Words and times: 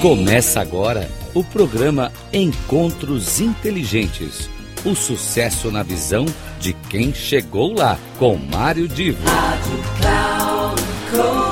Começa 0.00 0.62
agora 0.62 1.10
o 1.34 1.44
programa 1.44 2.10
Encontros 2.32 3.38
Inteligentes. 3.38 4.48
O 4.82 4.94
sucesso 4.94 5.70
na 5.70 5.82
visão 5.82 6.24
de 6.58 6.72
quem 6.72 7.12
chegou 7.12 7.74
lá, 7.74 7.98
com 8.18 8.34
Mário 8.34 8.88
Divo. 8.88 9.22
Rádio 9.28 9.78
Cloud 11.10 11.50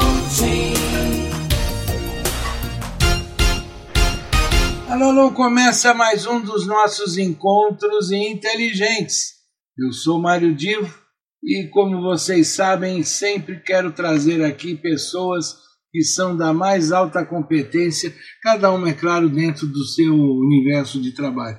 Alô, 4.88 5.04
alô, 5.10 5.32
começa 5.32 5.92
mais 5.92 6.26
um 6.26 6.40
dos 6.40 6.66
nossos 6.66 7.18
encontros 7.18 8.10
inteligentes. 8.10 9.34
Eu 9.78 9.92
sou 9.92 10.18
Mário 10.18 10.54
Divo 10.54 10.98
e, 11.44 11.68
como 11.68 12.00
vocês 12.00 12.48
sabem, 12.48 13.02
sempre 13.02 13.60
quero 13.60 13.92
trazer 13.92 14.42
aqui 14.42 14.74
pessoas 14.74 15.67
que 15.90 16.02
são 16.02 16.36
da 16.36 16.52
mais 16.52 16.92
alta 16.92 17.24
competência, 17.24 18.14
cada 18.42 18.70
uma, 18.70 18.90
é 18.90 18.92
claro, 18.92 19.28
dentro 19.28 19.66
do 19.66 19.84
seu 19.84 20.14
universo 20.14 21.00
de 21.00 21.12
trabalho. 21.12 21.58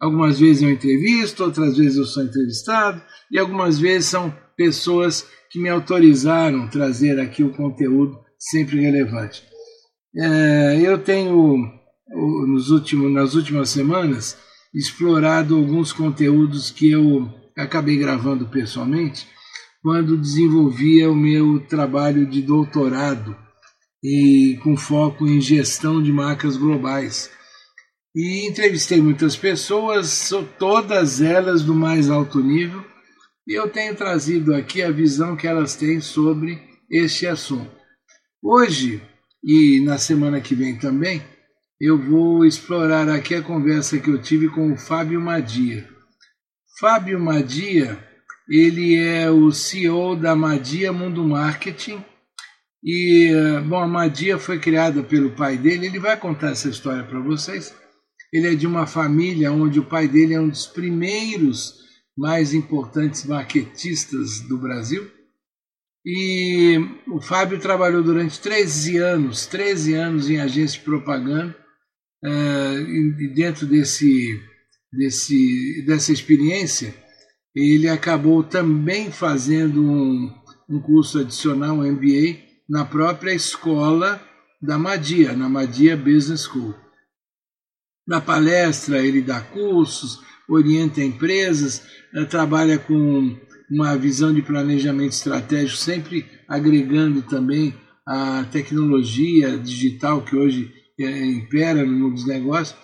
Algumas 0.00 0.38
vezes 0.38 0.62
eu 0.62 0.70
entrevisto, 0.70 1.44
outras 1.44 1.76
vezes 1.76 1.96
eu 1.96 2.04
sou 2.04 2.22
entrevistado 2.22 3.02
e 3.30 3.38
algumas 3.38 3.78
vezes 3.78 4.08
são 4.08 4.34
pessoas 4.56 5.26
que 5.50 5.58
me 5.58 5.68
autorizaram 5.68 6.68
trazer 6.68 7.18
aqui 7.18 7.42
o 7.42 7.52
conteúdo 7.52 8.18
sempre 8.38 8.80
relevante. 8.80 9.42
É, 10.14 10.80
eu 10.82 10.98
tenho, 10.98 11.56
nos 12.46 12.70
últimos, 12.70 13.10
nas 13.12 13.34
últimas 13.34 13.70
semanas, 13.70 14.36
explorado 14.74 15.56
alguns 15.56 15.92
conteúdos 15.92 16.70
que 16.70 16.90
eu 16.90 17.30
acabei 17.56 17.96
gravando 17.96 18.46
pessoalmente 18.46 19.26
quando 19.82 20.18
desenvolvia 20.18 21.10
o 21.10 21.14
meu 21.14 21.60
trabalho 21.60 22.26
de 22.26 22.42
doutorado 22.42 23.36
e 24.02 24.58
com 24.62 24.76
foco 24.76 25.26
em 25.26 25.40
gestão 25.40 26.02
de 26.02 26.12
marcas 26.12 26.56
globais. 26.56 27.30
E 28.14 28.46
entrevistei 28.46 29.00
muitas 29.00 29.36
pessoas, 29.36 30.30
todas 30.58 31.20
elas 31.20 31.62
do 31.62 31.74
mais 31.74 32.08
alto 32.08 32.40
nível, 32.40 32.84
e 33.46 33.54
eu 33.54 33.68
tenho 33.68 33.94
trazido 33.94 34.54
aqui 34.54 34.82
a 34.82 34.90
visão 34.90 35.36
que 35.36 35.46
elas 35.46 35.76
têm 35.76 36.00
sobre 36.00 36.58
este 36.90 37.26
assunto. 37.26 37.70
Hoje, 38.42 39.02
e 39.44 39.80
na 39.84 39.98
semana 39.98 40.40
que 40.40 40.54
vem 40.54 40.78
também, 40.78 41.22
eu 41.80 41.98
vou 41.98 42.44
explorar 42.44 43.08
aqui 43.08 43.34
a 43.34 43.42
conversa 43.42 43.98
que 43.98 44.10
eu 44.10 44.20
tive 44.20 44.48
com 44.48 44.72
o 44.72 44.76
Fábio 44.76 45.20
Madia. 45.20 45.86
Fábio 46.80 47.20
Madia, 47.20 47.98
ele 48.48 48.96
é 48.96 49.30
o 49.30 49.52
CEO 49.52 50.16
da 50.16 50.34
Madia 50.34 50.92
Mundo 50.92 51.22
Marketing, 51.22 52.02
e, 52.82 53.32
bom, 53.66 53.78
a 53.78 53.86
Madia 53.86 54.38
foi 54.38 54.58
criada 54.58 55.02
pelo 55.02 55.30
pai 55.30 55.56
dele, 55.56 55.86
ele 55.86 55.98
vai 55.98 56.16
contar 56.16 56.50
essa 56.50 56.68
história 56.68 57.02
para 57.04 57.20
vocês. 57.20 57.74
Ele 58.32 58.48
é 58.48 58.54
de 58.54 58.66
uma 58.66 58.86
família 58.86 59.52
onde 59.52 59.80
o 59.80 59.84
pai 59.84 60.08
dele 60.08 60.34
é 60.34 60.40
um 60.40 60.48
dos 60.48 60.66
primeiros 60.66 61.74
mais 62.16 62.54
importantes 62.54 63.24
marketistas 63.24 64.40
do 64.48 64.58
Brasil. 64.58 65.10
E 66.04 66.78
o 67.08 67.20
Fábio 67.20 67.58
trabalhou 67.58 68.02
durante 68.02 68.38
13 68.38 68.96
anos, 68.98 69.46
13 69.46 69.94
anos 69.94 70.30
em 70.30 70.38
agência 70.38 70.78
de 70.78 70.84
propaganda, 70.84 71.56
e 72.22 73.28
dentro 73.34 73.66
desse, 73.66 74.40
desse, 74.92 75.84
dessa 75.86 76.12
experiência, 76.12 76.94
ele 77.54 77.88
acabou 77.88 78.42
também 78.44 79.10
fazendo 79.10 79.82
um, 79.82 80.32
um 80.68 80.80
curso 80.80 81.18
adicional, 81.18 81.78
um 81.78 81.92
MBA, 81.92 82.45
na 82.68 82.84
própria 82.84 83.32
escola 83.32 84.20
da 84.60 84.78
Madia, 84.78 85.32
na 85.34 85.48
Madia 85.48 85.96
Business 85.96 86.42
School. 86.42 86.74
Na 88.06 88.20
palestra 88.20 89.04
ele 89.04 89.20
dá 89.20 89.40
cursos, 89.40 90.20
orienta 90.48 91.02
empresas, 91.02 91.82
trabalha 92.30 92.78
com 92.78 93.36
uma 93.70 93.96
visão 93.96 94.32
de 94.32 94.42
planejamento 94.42 95.12
estratégico, 95.12 95.76
sempre 95.76 96.24
agregando 96.48 97.22
também 97.22 97.74
a 98.06 98.44
tecnologia 98.44 99.58
digital 99.58 100.22
que 100.22 100.36
hoje 100.36 100.72
impera 100.98 101.84
no 101.84 101.92
mundo 101.92 102.14
dos 102.14 102.26
negócios. 102.26 102.78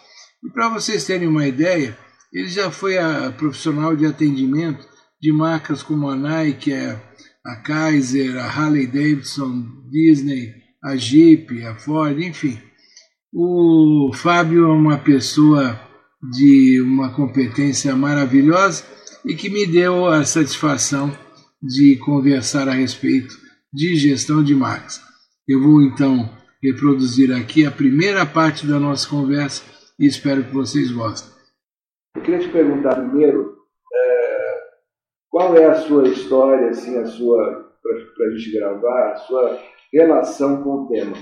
E 0.44 0.50
para 0.50 0.69
vocês 0.69 1.04
terem 1.04 1.28
uma 1.28 1.47
ideia, 1.47 1.97
ele 2.32 2.48
já 2.48 2.71
foi 2.71 2.94
profissional 3.37 3.94
de 3.94 4.06
atendimento 4.06 4.84
de 5.21 5.32
marcas 5.32 5.84
como 5.84 6.10
a 6.10 6.16
Nike, 6.16 6.72
a 6.72 6.97
Kaiser, 7.64 8.38
a 8.38 8.47
Harley 8.47 8.86
Davidson, 8.86 9.66
Disney, 9.91 10.54
a 10.82 10.97
Jeep, 10.97 11.64
a 11.64 11.75
Ford, 11.75 12.19
enfim. 12.20 12.58
O 13.32 14.10
Fábio 14.14 14.66
é 14.66 14.72
uma 14.72 14.98
pessoa 14.98 15.80
de 16.30 16.80
uma 16.80 17.12
competência 17.14 17.97
maravilhosa 17.97 18.84
e 19.25 19.34
que 19.34 19.48
me 19.48 19.66
deu 19.66 20.06
a 20.06 20.25
satisfação 20.25 21.16
de 21.62 21.97
conversar 21.97 22.69
a 22.69 22.72
respeito 22.72 23.34
de 23.72 23.97
gestão 23.97 24.42
de 24.42 24.54
marcas. 24.54 25.00
Eu 25.48 25.60
vou 25.62 25.82
então 25.82 26.30
reproduzir 26.62 27.32
aqui 27.32 27.66
a 27.66 27.70
primeira 27.70 28.24
parte 28.24 28.66
da 28.66 28.78
nossa 28.78 29.09
conversa 29.09 29.62
e 29.98 30.06
espero 30.06 30.44
que 30.44 30.53
vocês 30.53 30.91
gostem. 30.91 31.32
Eu 32.16 32.22
queria 32.22 32.41
te 32.41 32.48
perguntar 32.48 32.97
primeiro 32.97 33.61
qual 35.32 35.56
é 35.56 35.65
a 35.65 35.75
sua 35.75 36.06
história, 36.06 36.69
assim, 36.69 36.98
a 36.98 37.06
sua 37.06 37.72
para 37.82 38.26
a 38.26 38.31
gente 38.37 38.53
gravar, 38.53 39.12
a 39.12 39.16
sua 39.16 39.59
relação 39.91 40.62
com 40.62 40.70
o 40.70 40.88
tema? 40.88 41.16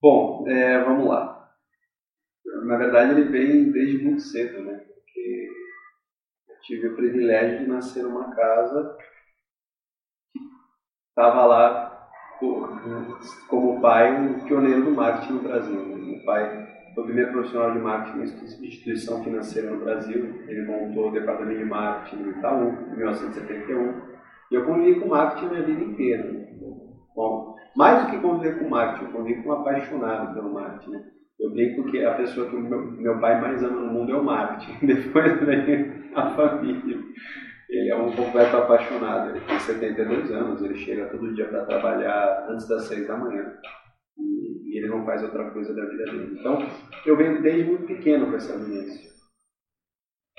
Bom, 0.00 0.48
é, 0.48 0.82
vamos 0.82 1.06
lá. 1.06 1.52
Na 2.64 2.78
verdade, 2.78 3.12
ele 3.12 3.30
vem 3.30 3.70
desde 3.70 3.98
muito 3.98 4.22
cedo, 4.22 4.62
né? 4.62 4.78
Porque 4.78 5.48
eu 6.48 6.60
tive 6.62 6.88
o 6.88 6.96
privilégio 6.96 7.58
de 7.58 7.66
nascer 7.66 8.02
numa 8.02 8.34
casa 8.34 8.96
que 10.32 10.40
estava 11.10 11.44
lá 11.44 12.10
como 13.48 13.80
pai 13.82 14.10
um 14.10 14.40
pioneiro 14.44 14.84
do 14.84 14.90
marketing 14.92 15.32
no 15.34 15.42
Brasil. 15.42 15.74
Né? 15.74 16.22
pai 16.24 16.77
foi 16.98 17.02
o 17.02 17.06
primeiro 17.06 17.32
profissional 17.32 17.72
de 17.72 17.78
marketing 17.78 18.18
em 18.18 18.66
instituição 18.66 19.22
financeira 19.22 19.70
no 19.70 19.84
Brasil. 19.84 20.42
Ele 20.48 20.66
montou 20.66 21.08
o 21.08 21.12
departamento 21.12 21.58
de 21.58 21.64
marketing 21.64 22.22
no 22.22 22.30
Itaú, 22.32 22.76
em 22.92 22.96
1971. 22.96 23.94
E 24.50 24.54
eu 24.54 24.64
convivi 24.64 24.98
com 24.98 25.08
marketing 25.08 25.46
a 25.46 25.50
minha 25.50 25.62
vida 25.62 25.84
inteira. 25.84 26.48
Bom, 27.14 27.56
mais 27.76 28.04
do 28.04 28.10
que 28.10 28.18
conviver 28.18 28.58
com 28.58 28.68
marketing, 28.68 29.04
eu 29.04 29.12
convivi 29.12 29.42
com 29.42 29.48
um 29.50 29.52
apaixonado 29.52 30.34
pelo 30.34 30.52
marketing. 30.52 31.00
Eu 31.38 31.50
brinco 31.52 31.84
que 31.84 32.04
a 32.04 32.14
pessoa 32.14 32.48
que 32.48 32.56
meu, 32.56 32.90
meu 32.90 33.20
pai 33.20 33.40
mais 33.40 33.62
ama 33.62 33.80
no 33.80 33.92
mundo 33.92 34.12
é 34.12 34.16
o 34.16 34.24
marketing. 34.24 34.74
Depois 34.86 35.40
vem 35.40 36.10
a 36.16 36.30
família. 36.30 36.98
Ele 37.70 37.90
é 37.90 37.96
um 37.96 38.10
completo 38.10 38.56
apaixonado. 38.56 39.30
Ele 39.30 39.40
tem 39.46 39.58
72 39.60 40.32
anos, 40.32 40.62
ele 40.62 40.74
chega 40.74 41.06
todo 41.06 41.32
dia 41.34 41.46
para 41.46 41.64
trabalhar 41.64 42.48
antes 42.50 42.66
das 42.66 42.88
6 42.88 43.06
da 43.06 43.16
manhã 43.16 43.52
e, 44.68 44.78
ele 44.78 44.88
não 44.88 45.04
faz 45.04 45.22
outra 45.22 45.50
coisa 45.50 45.74
da 45.74 45.84
vida 45.84 46.04
dele. 46.04 46.36
Então, 46.38 46.58
eu 47.06 47.16
venho 47.16 47.42
desde 47.42 47.64
muito 47.64 47.86
pequeno 47.86 48.26
com 48.26 48.36
essa 48.36 48.56
vivência. 48.56 49.08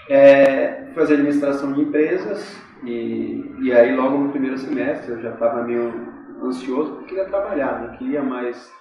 É, 0.10 0.92
fazer 0.94 1.16
administração 1.16 1.74
de 1.74 1.82
empresas 1.82 2.58
e, 2.84 3.44
e 3.62 3.74
aí 3.74 3.96
logo 3.96 4.18
no 4.18 4.32
primeiro 4.32 4.58
semestre 4.58 5.12
eu 5.12 5.22
já 5.22 5.34
estava 5.34 5.64
meio 5.64 5.94
ansioso 6.42 6.94
porque 6.94 7.10
queria 7.10 7.26
trabalhar, 7.26 7.82
não 7.82 7.98
queria 7.98 8.24
mais 8.24 8.72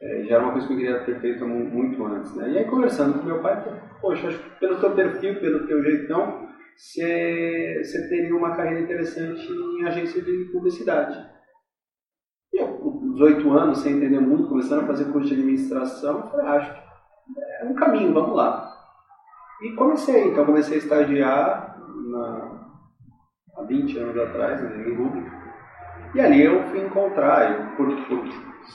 é, 0.00 0.24
já 0.24 0.36
era 0.36 0.44
uma 0.44 0.52
coisa 0.52 0.66
que 0.66 0.72
eu 0.72 0.76
queria 0.76 1.00
ter 1.00 1.20
feito 1.20 1.46
muito 1.46 2.04
antes. 2.04 2.34
Né? 2.36 2.50
E 2.50 2.58
aí, 2.58 2.64
conversando 2.66 3.18
com 3.18 3.26
meu 3.26 3.40
pai, 3.40 3.60
falei, 3.62 3.80
poxa, 4.00 4.28
acho 4.28 4.38
que 4.38 4.60
pelo 4.60 4.78
teu 4.78 4.94
perfil, 4.94 5.40
pelo 5.40 5.66
teu 5.66 5.82
jeitão, 5.82 6.48
você 6.76 8.08
teria 8.08 8.36
uma 8.36 8.54
carreira 8.54 8.80
interessante 8.80 9.44
em 9.50 9.84
agência 9.84 10.22
de 10.22 10.50
publicidade. 10.52 11.18
18 13.18 13.50
anos, 13.50 13.78
sem 13.78 13.96
entender 13.96 14.20
muito, 14.20 14.48
começando 14.48 14.84
a 14.84 14.86
fazer 14.86 15.06
curso 15.06 15.28
de 15.28 15.34
administração, 15.34 16.20
eu 16.20 16.30
falei, 16.30 16.46
ah, 16.46 16.52
acho 16.52 16.88
é 17.60 17.64
um 17.64 17.74
caminho, 17.74 18.14
vamos 18.14 18.36
lá. 18.36 18.72
E 19.62 19.72
comecei, 19.72 20.28
então 20.28 20.46
comecei 20.46 20.76
a 20.76 20.78
estagiar 20.78 21.78
na, 22.10 22.60
há 23.56 23.62
20 23.64 23.98
anos 23.98 24.16
atrás, 24.16 24.62
né, 24.62 24.88
em 24.88 24.94
Rubik. 24.94 25.30
E 26.14 26.20
ali 26.20 26.42
eu 26.42 26.62
fui 26.68 26.80
encontrar, 26.80 27.50
eu, 27.50 27.76
por, 27.76 27.88
por, 28.06 28.24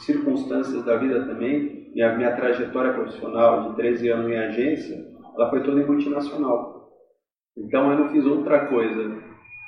circunstâncias 0.06 0.84
da 0.84 0.98
vida 0.98 1.26
também, 1.26 1.92
minha, 1.94 2.16
minha 2.18 2.36
trajetória 2.36 2.94
profissional 2.94 3.70
de 3.70 3.76
13 3.78 4.10
anos 4.10 4.32
em 4.32 4.38
agência, 4.38 4.98
ela 5.36 5.50
foi 5.50 5.64
toda 5.64 5.80
em 5.80 5.86
multinacional. 5.86 6.90
Então 7.58 7.92
eu 7.92 8.00
não 8.00 8.10
fiz 8.10 8.26
outra 8.26 8.66
coisa 8.66 9.24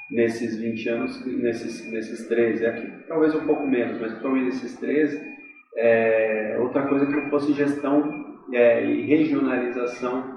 nesses 0.10 0.58
20 0.58 0.90
anos, 0.90 1.26
nesses, 1.26 1.92
nesses 1.92 2.28
13, 2.28 2.66
aqui 2.66 2.92
talvez 3.08 3.36
um 3.36 3.46
pouco 3.46 3.66
menos, 3.66 4.00
mas 4.00 4.14
provavelmente 4.14 4.56
nesses 4.56 4.78
13, 4.78 5.22
é, 5.78 6.58
outra 6.60 6.84
coisa 6.88 7.06
que 7.06 7.14
não 7.14 7.30
fosse 7.30 7.54
gestão 7.54 8.38
é, 8.54 8.86
e 8.86 9.02
regionalização 9.02 10.36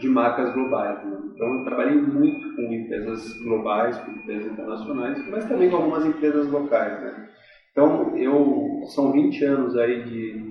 de 0.00 0.08
marcas 0.08 0.52
globais. 0.54 1.04
Né? 1.04 1.18
Então 1.34 1.58
eu 1.58 1.64
trabalhei 1.64 1.96
muito 1.96 2.56
com 2.56 2.62
empresas 2.62 3.32
globais, 3.42 3.96
com 3.98 4.12
empresas 4.12 4.52
internacionais, 4.52 5.28
mas 5.28 5.44
também 5.44 5.70
com 5.70 5.76
algumas 5.76 6.04
empresas 6.04 6.50
locais. 6.50 7.00
Né? 7.02 7.28
Então 7.72 8.16
eu 8.16 8.82
são 8.94 9.12
20 9.12 9.44
anos 9.44 9.76
aí 9.76 10.02
de, 10.04 10.49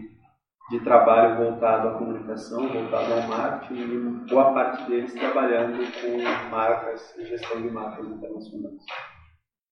de 0.69 0.79
trabalho 0.81 1.43
voltado 1.43 1.87
à 1.87 1.91
comunicação, 1.91 2.67
voltado 2.67 3.13
ao 3.13 3.27
marketing, 3.27 3.81
e 3.81 4.29
boa 4.29 4.53
parte 4.53 4.89
deles 4.89 5.13
trabalhando 5.13 5.77
com 5.77 6.51
marcas 6.51 7.15
e 7.17 7.25
gestão 7.25 7.61
de 7.61 7.71
marcas 7.71 8.05
internacionais. 8.05 8.85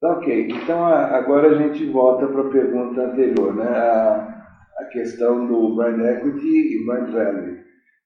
Tá 0.01 0.11
ok, 0.13 0.47
então 0.49 0.85
agora 0.85 1.49
a 1.49 1.53
gente 1.55 1.85
volta 1.88 2.27
para 2.27 2.41
a 2.41 2.49
pergunta 2.49 3.01
anterior, 3.01 3.55
né? 3.55 3.67
a, 3.67 4.44
a 4.79 4.85
questão 4.85 5.47
do 5.47 5.75
brand 5.75 5.99
equity 5.99 6.75
e 6.75 6.85
brand 6.85 7.11
value. 7.11 7.57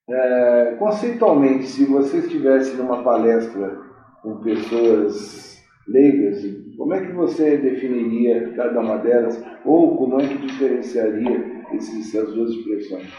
É, 0.09 0.75
conceitualmente, 0.77 1.65
se 1.65 1.85
você 1.85 2.17
estivesse 2.17 2.75
numa 2.75 3.03
palestra 3.03 3.77
com 4.21 4.41
pessoas 4.41 5.61
leigas, 5.87 6.43
como 6.77 6.93
é 6.93 7.05
que 7.05 7.11
você 7.13 7.57
definiria 7.57 8.53
cada 8.53 8.79
uma 8.79 8.97
delas 8.97 9.41
ou 9.65 9.97
como 9.97 10.19
é 10.19 10.27
que 10.27 10.37
diferenciaria 10.37 11.60
esses, 11.77 12.13
essas 12.13 12.33
duas 12.33 12.51
expressões? 12.51 13.11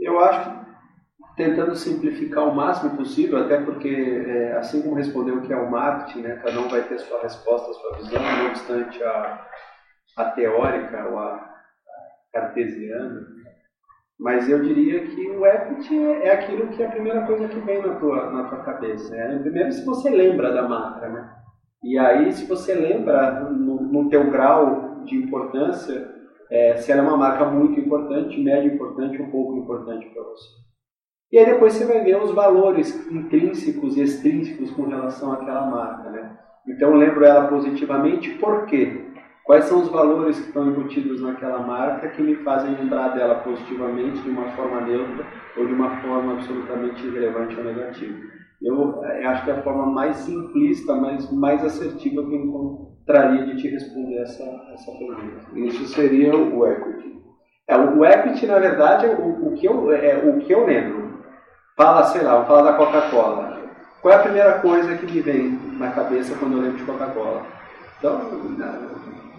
Eu 0.00 0.18
acho 0.20 0.50
que 0.50 0.62
tentando 1.36 1.74
simplificar 1.74 2.46
o 2.46 2.54
máximo 2.54 2.96
possível, 2.96 3.38
até 3.38 3.60
porque, 3.60 3.88
é, 3.88 4.52
assim 4.56 4.82
como 4.82 4.94
respondeu 4.94 5.36
o 5.36 5.42
que 5.42 5.52
é 5.52 5.56
o 5.56 5.70
marketing, 5.70 6.22
né, 6.22 6.40
cada 6.42 6.60
um 6.60 6.68
vai 6.68 6.82
ter 6.82 6.98
sua 6.98 7.22
resposta, 7.22 7.72
sua 7.72 7.96
visão, 7.96 8.22
não 8.22 8.48
obstante 8.48 9.02
a, 9.02 9.46
a 10.18 10.24
teórica 10.32 11.08
ou 11.08 11.18
a, 11.18 11.34
a 11.34 11.50
cartesiana. 12.32 13.26
Mas 14.20 14.48
eu 14.48 14.62
diria 14.62 15.04
que 15.06 15.30
o 15.30 15.44
equity 15.46 15.98
é, 15.98 16.26
é 16.28 16.32
aquilo 16.34 16.68
que 16.68 16.82
é 16.82 16.86
a 16.86 16.90
primeira 16.90 17.26
coisa 17.26 17.48
que 17.48 17.58
vem 17.60 17.82
na 17.82 17.96
tua, 17.96 18.30
na 18.30 18.44
tua 18.44 18.58
cabeça. 18.58 19.12
Né? 19.14 19.38
Primeiro, 19.40 19.72
se 19.72 19.84
você 19.84 20.10
lembra 20.10 20.52
da 20.52 20.68
marca, 20.68 21.08
né? 21.08 21.28
E 21.82 21.98
aí, 21.98 22.32
se 22.32 22.46
você 22.46 22.74
lembra 22.74 23.40
no, 23.50 23.80
no 23.82 24.08
teu 24.08 24.30
grau 24.30 25.02
de 25.04 25.16
importância, 25.16 26.11
é, 26.52 26.76
se 26.76 26.92
ela 26.92 27.00
é 27.00 27.04
uma 27.04 27.16
marca 27.16 27.46
muito 27.46 27.80
importante, 27.80 28.38
médio 28.38 28.74
importante 28.74 29.20
ou 29.22 29.28
pouco 29.28 29.56
importante 29.56 30.06
para 30.10 30.22
você. 30.22 30.48
E 31.32 31.38
aí 31.38 31.46
depois 31.46 31.72
você 31.72 31.86
vai 31.86 32.04
ver 32.04 32.22
os 32.22 32.30
valores 32.32 33.10
intrínsecos 33.10 33.96
e 33.96 34.02
extrínsecos 34.02 34.70
com 34.72 34.82
relação 34.82 35.32
àquela 35.32 35.66
marca, 35.66 36.10
né? 36.10 36.38
Então 36.68 36.94
lembro 36.94 37.24
ela 37.24 37.48
positivamente, 37.48 38.28
por 38.34 38.66
quê? 38.66 39.06
Quais 39.44 39.64
são 39.64 39.80
os 39.80 39.88
valores 39.88 40.38
que 40.38 40.48
estão 40.48 40.68
embutidos 40.68 41.22
naquela 41.22 41.60
marca 41.60 42.10
que 42.10 42.22
me 42.22 42.36
fazem 42.36 42.76
lembrar 42.76 43.08
dela 43.08 43.36
positivamente, 43.36 44.20
de 44.20 44.28
uma 44.28 44.50
forma 44.50 44.82
neutra 44.82 45.24
ou 45.56 45.66
de 45.66 45.72
uma 45.72 46.02
forma 46.02 46.34
absolutamente 46.34 47.04
irrelevante 47.06 47.56
ou 47.56 47.64
negativa? 47.64 48.18
Eu, 48.60 49.02
eh, 49.02 49.24
acho 49.24 49.44
que 49.44 49.50
é 49.50 49.54
a 49.54 49.62
forma 49.62 49.86
mais 49.86 50.16
simplista, 50.16 50.94
mas 50.94 51.32
mais 51.32 51.64
assertiva 51.64 52.22
que 52.24 52.34
eu 52.34 52.91
encontraria 53.12 53.44
de 53.44 53.60
te 53.60 53.68
responder 53.68 54.22
essa, 54.22 54.42
essa 54.72 54.90
pergunta. 54.92 55.44
Isso 55.54 55.86
seria 55.88 56.34
o 56.34 56.66
equity. 56.66 57.22
É, 57.68 57.76
o 57.76 58.04
equity, 58.04 58.46
na 58.46 58.58
verdade, 58.58 59.06
é 59.06 59.10
o, 59.10 59.48
o, 59.48 59.52
que 59.52 59.66
eu, 59.66 59.92
é 59.92 60.16
o 60.16 60.38
que 60.38 60.52
eu 60.52 60.66
lembro. 60.66 61.20
Fala, 61.76 62.04
sei 62.04 62.22
lá, 62.22 62.44
falar 62.44 62.62
da 62.62 62.72
Coca-Cola. 62.76 63.60
Qual 64.00 64.12
é 64.12 64.16
a 64.16 64.22
primeira 64.22 64.52
coisa 64.58 64.96
que 64.96 65.06
me 65.06 65.20
vem 65.20 65.58
na 65.78 65.90
cabeça 65.90 66.34
quando 66.38 66.56
eu 66.56 66.62
lembro 66.62 66.78
de 66.78 66.84
Coca-Cola? 66.84 67.42
Então, 67.98 68.20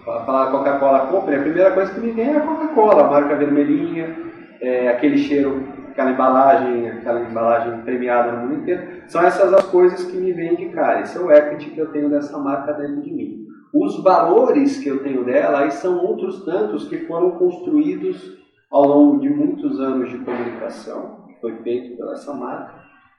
falar 0.04 0.50
Coca-Cola 0.50 1.06
compre, 1.06 1.36
a 1.36 1.42
primeira 1.42 1.70
coisa 1.72 1.92
que 1.92 2.00
me 2.00 2.12
vem 2.12 2.30
é 2.30 2.36
a 2.38 2.40
Coca-Cola, 2.40 3.04
a 3.04 3.10
marca 3.10 3.36
vermelhinha, 3.36 4.16
é, 4.60 4.88
aquele 4.88 5.18
cheiro, 5.18 5.62
aquela 5.90 6.12
embalagem, 6.12 6.88
aquela 6.88 7.20
embalagem 7.20 7.82
premiada 7.82 8.32
no 8.32 8.46
mundo 8.46 8.62
inteiro. 8.62 9.02
São 9.06 9.22
essas 9.22 9.52
as 9.52 9.64
coisas 9.66 10.02
que 10.04 10.16
me 10.16 10.32
vêm 10.32 10.56
de 10.56 10.70
cara. 10.70 11.02
Esse 11.02 11.18
é 11.18 11.20
o 11.20 11.30
equity 11.30 11.70
que 11.70 11.78
eu 11.78 11.92
tenho 11.92 12.08
dessa 12.08 12.38
marca 12.38 12.72
dentro 12.72 13.02
de 13.02 13.12
mim. 13.12 13.44
Os 13.74 14.02
valores 14.02 14.78
que 14.78 14.88
eu 14.88 15.02
tenho 15.02 15.24
dela 15.24 15.68
são 15.70 15.98
outros 15.98 16.44
tantos 16.44 16.88
que 16.88 17.06
foram 17.06 17.32
construídos 17.32 18.38
ao 18.70 18.86
longo 18.86 19.20
de 19.20 19.28
muitos 19.28 19.80
anos 19.80 20.10
de 20.10 20.18
comunicação 20.18 21.24
foi 21.44 21.56
feito 21.56 21.94
pela 21.98 22.12
essa 22.12 22.32
marca 22.32 22.72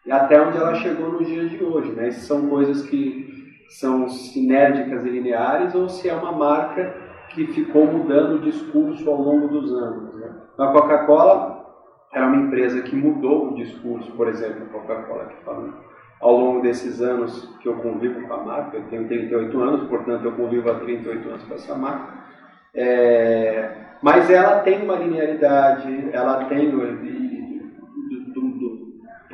e 0.03 0.11
até 0.11 0.41
onde 0.41 0.57
ela 0.57 0.73
chegou 0.73 1.11
nos 1.11 1.27
dias 1.27 1.51
de 1.51 1.63
hoje. 1.63 1.91
Né? 1.91 2.09
Se 2.09 2.25
são 2.25 2.47
coisas 2.49 2.81
que 2.89 3.53
são 3.69 4.09
sinérgicas 4.09 5.05
e 5.05 5.09
lineares 5.09 5.75
ou 5.75 5.87
se 5.87 6.09
é 6.09 6.13
uma 6.15 6.31
marca 6.31 6.95
que 7.29 7.45
ficou 7.47 7.85
mudando 7.85 8.37
o 8.37 8.41
discurso 8.41 9.07
ao 9.07 9.21
longo 9.21 9.47
dos 9.47 9.71
anos. 9.71 10.15
Né? 10.15 10.33
A 10.57 10.67
Coca-Cola 10.67 11.65
era 12.11 12.25
uma 12.25 12.37
empresa 12.37 12.81
que 12.81 12.95
mudou 12.95 13.51
o 13.51 13.55
discurso, 13.55 14.11
por 14.13 14.27
exemplo, 14.27 14.63
a 14.63 14.69
Coca-Cola 14.69 15.25
que 15.25 15.43
falou 15.43 15.69
ao 16.19 16.37
longo 16.37 16.61
desses 16.61 17.01
anos 17.01 17.53
que 17.61 17.67
eu 17.67 17.75
convivo 17.75 18.27
com 18.27 18.33
a 18.33 18.43
marca, 18.43 18.77
eu 18.77 18.83
tenho 18.89 19.07
38 19.07 19.59
anos, 19.61 19.87
portanto 19.89 20.25
eu 20.25 20.31
convivo 20.31 20.69
há 20.69 20.75
38 20.75 21.29
anos 21.29 21.43
com 21.43 21.53
essa 21.53 21.75
marca, 21.75 22.13
é, 22.73 23.71
mas 24.01 24.29
ela 24.29 24.59
tem 24.59 24.83
uma 24.83 24.95
linearidade, 24.95 26.09
ela 26.11 26.45
tem, 26.45 26.71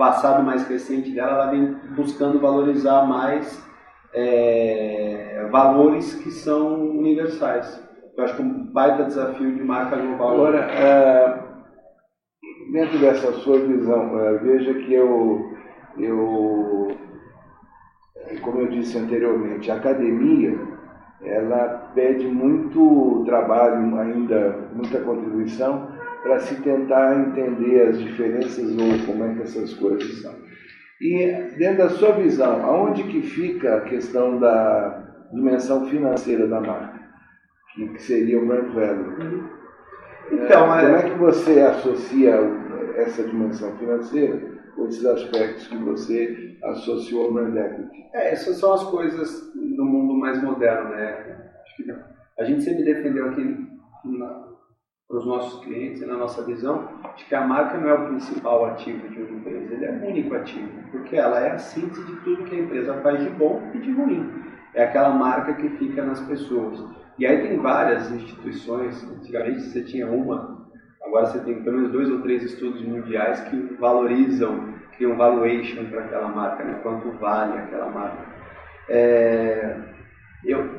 passado 0.01 0.43
mais 0.43 0.67
recente 0.67 1.11
dela, 1.11 1.33
ela 1.33 1.51
vem 1.51 1.75
buscando 1.95 2.39
valorizar 2.39 3.05
mais 3.05 3.63
é, 4.13 5.47
valores 5.51 6.15
que 6.15 6.31
são 6.31 6.89
universais. 6.89 7.79
Eu 8.17 8.23
acho 8.23 8.35
que 8.35 8.41
um 8.41 8.65
baita 8.65 9.03
desafio 9.03 9.55
de 9.55 9.63
marca 9.63 9.95
global. 9.95 10.33
Agora, 10.33 10.57
é, 10.57 11.39
dentro 12.71 12.97
dessa 12.97 13.31
sua 13.33 13.59
visão, 13.59 14.19
é, 14.19 14.37
veja 14.39 14.73
que 14.73 14.91
eu, 14.91 15.50
eu, 15.97 16.95
como 18.41 18.61
eu 18.61 18.67
disse 18.67 18.97
anteriormente, 18.97 19.71
a 19.71 19.75
academia 19.75 20.57
ela 21.23 21.91
pede 21.93 22.27
muito 22.27 23.23
trabalho 23.25 23.97
ainda, 23.99 24.69
muita 24.73 24.99
contribuição 25.01 25.91
para 26.23 26.39
se 26.39 26.61
tentar 26.61 27.19
entender 27.19 27.87
as 27.87 27.99
diferenças 27.99 28.71
ou 28.71 29.05
como 29.05 29.25
é 29.25 29.35
que 29.35 29.41
essas 29.43 29.73
coisas 29.73 30.21
são. 30.21 30.33
E 30.99 31.25
dentro 31.57 31.79
da 31.79 31.89
sua 31.89 32.11
visão, 32.11 32.63
aonde 32.63 33.03
que 33.03 33.21
fica 33.21 33.75
a 33.75 33.81
questão 33.81 34.39
da 34.39 35.03
dimensão 35.31 35.87
financeira 35.87 36.47
da 36.47 36.61
marca, 36.61 36.99
que, 37.73 38.01
seria 38.01 38.39
o 38.39 38.45
brand 38.45 38.71
value? 38.73 39.43
Então, 40.31 40.75
é, 40.75 40.85
como 40.85 40.95
é 40.95 41.01
que 41.03 41.17
você 41.17 41.61
associa 41.61 42.39
essa 42.95 43.23
dimensão 43.23 43.75
financeira 43.77 44.60
esses 44.87 45.05
aspectos 45.05 45.67
que 45.67 45.77
você 45.77 46.57
associou 46.63 47.25
ao 47.25 47.33
brand 47.33 47.55
equity? 47.55 48.09
É, 48.13 48.33
essas 48.33 48.57
são 48.57 48.73
as 48.73 48.83
coisas 48.83 49.51
do 49.53 49.85
mundo 49.85 50.13
mais 50.13 50.41
moderno, 50.41 50.89
né? 50.89 51.41
a 52.37 52.43
gente 52.43 52.63
sempre 52.63 52.83
defendeu 52.83 53.29
aqui 53.29 53.67
para 55.07 55.17
os 55.17 55.25
nossos 55.25 55.63
clientes 55.63 56.05
na 56.07 56.15
nossa 56.15 56.43
visão 56.43 56.87
de 57.15 57.25
que 57.25 57.35
a 57.35 57.45
marca 57.45 57.77
não 57.77 57.89
é 57.89 57.93
o 57.93 58.07
principal 58.07 58.65
ativo 58.65 59.07
de 59.09 59.21
uma 59.21 59.39
empresa, 59.39 59.73
ele 59.73 59.85
é 59.85 59.91
o 59.91 60.09
único 60.09 60.35
ativo, 60.35 60.69
porque 60.91 61.17
ela 61.17 61.39
é 61.39 61.51
a 61.51 61.57
síntese 61.57 62.03
de 62.05 62.15
tudo 62.21 62.45
que 62.45 62.55
a 62.55 62.59
empresa 62.59 62.93
faz 63.01 63.21
de 63.21 63.29
bom 63.31 63.61
e 63.73 63.79
de 63.79 63.91
ruim. 63.91 64.27
É 64.73 64.85
aquela 64.85 65.09
marca 65.09 65.53
que 65.53 65.69
fica 65.71 66.03
nas 66.03 66.21
pessoas. 66.21 66.81
E 67.19 67.25
aí 67.25 67.45
tem 67.45 67.57
várias 67.57 68.09
instituições, 68.11 69.03
antigamente 69.03 69.61
você 69.61 69.83
tinha 69.83 70.07
uma, 70.09 70.60
agora 71.11 71.25
você 71.25 71.39
tem 71.39 71.61
pelo 71.61 71.75
menos 71.75 71.91
dois 71.91 72.09
ou 72.09 72.21
três 72.21 72.41
estudos 72.41 72.81
mundiais 72.81 73.41
que 73.41 73.75
valorizam, 73.77 74.73
criam 74.95 75.17
valuation 75.17 75.83
para 75.85 76.05
aquela 76.05 76.29
marca, 76.29 76.63
né? 76.63 76.79
quanto 76.81 77.11
vale 77.19 77.57
aquela 77.57 77.89
marca. 77.89 78.25
É, 78.89 79.75
eu, 80.45 80.69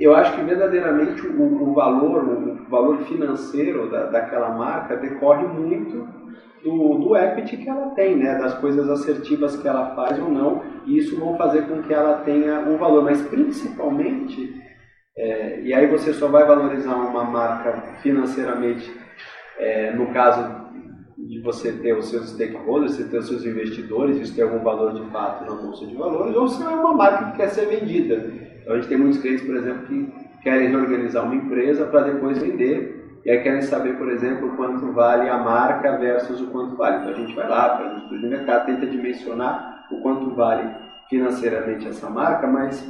eu 0.00 0.14
acho 0.16 0.34
que 0.34 0.42
verdadeiramente 0.42 1.24
o, 1.24 1.70
o 1.70 1.74
valor, 1.74 2.24
o 2.24 2.68
valor 2.68 2.98
financeiro 3.04 3.88
da, 3.88 4.06
daquela 4.06 4.50
marca 4.50 4.96
decorre 4.96 5.46
muito 5.46 6.08
do, 6.64 6.98
do 6.98 7.16
equity 7.16 7.56
que 7.58 7.68
ela 7.68 7.90
tem, 7.90 8.16
né? 8.16 8.36
das 8.38 8.54
coisas 8.54 8.88
assertivas 8.90 9.56
que 9.56 9.68
ela 9.68 9.94
faz 9.94 10.18
ou 10.18 10.28
não, 10.28 10.62
e 10.86 10.98
isso 10.98 11.18
vão 11.20 11.36
fazer 11.36 11.68
com 11.68 11.82
que 11.82 11.94
ela 11.94 12.18
tenha 12.24 12.60
um 12.60 12.76
valor, 12.76 13.04
mas 13.04 13.22
principalmente, 13.22 14.60
é, 15.16 15.60
e 15.60 15.72
aí 15.72 15.86
você 15.86 16.12
só 16.12 16.26
vai 16.26 16.44
valorizar 16.44 16.96
uma 16.96 17.22
marca 17.22 17.80
financeiramente, 18.02 19.02
é, 19.58 19.92
no 19.92 20.06
caso 20.12 20.62
de 21.18 21.40
você 21.40 21.72
ter 21.72 21.96
os 21.96 22.08
seus 22.08 22.30
stakeholders, 22.30 22.92
você 22.92 23.04
ter 23.04 23.18
os 23.18 23.28
seus 23.28 23.44
investidores, 23.44 24.16
isso 24.18 24.34
tem 24.34 24.44
algum 24.44 24.62
valor 24.62 24.94
de 24.94 25.10
fato 25.10 25.44
na 25.44 25.56
bolsa 25.56 25.86
de 25.86 25.94
valores, 25.94 26.34
ou 26.34 26.48
se 26.48 26.62
é 26.62 26.68
uma 26.68 26.94
marca 26.94 27.30
que 27.30 27.36
quer 27.38 27.48
ser 27.48 27.66
vendida. 27.66 28.32
Então 28.60 28.74
a 28.74 28.76
gente 28.76 28.88
tem 28.88 28.98
muitos 28.98 29.20
clientes, 29.20 29.44
por 29.44 29.56
exemplo, 29.56 29.86
que 29.86 30.12
querem 30.42 30.68
reorganizar 30.68 31.24
uma 31.24 31.34
empresa 31.34 31.86
para 31.86 32.02
depois 32.02 32.38
vender 32.38 33.02
e 33.24 33.30
aí 33.30 33.40
querem 33.40 33.62
saber, 33.62 33.96
por 33.96 34.10
exemplo, 34.10 34.56
quanto 34.56 34.92
vale 34.92 35.28
a 35.28 35.38
marca 35.38 35.96
versus 35.96 36.40
o 36.40 36.48
quanto 36.48 36.76
vale. 36.76 36.98
Então 36.98 37.10
a 37.10 37.14
gente 37.14 37.34
vai 37.34 37.48
lá, 37.48 37.78
faz 37.78 37.92
um 37.92 37.98
estudo 37.98 38.20
de 38.20 38.26
mercado, 38.26 38.66
tenta 38.66 38.86
dimensionar 38.86 39.86
o 39.90 40.00
quanto 40.00 40.34
vale 40.34 40.68
financeiramente 41.08 41.86
essa 41.86 42.10
marca, 42.10 42.46
mas 42.46 42.84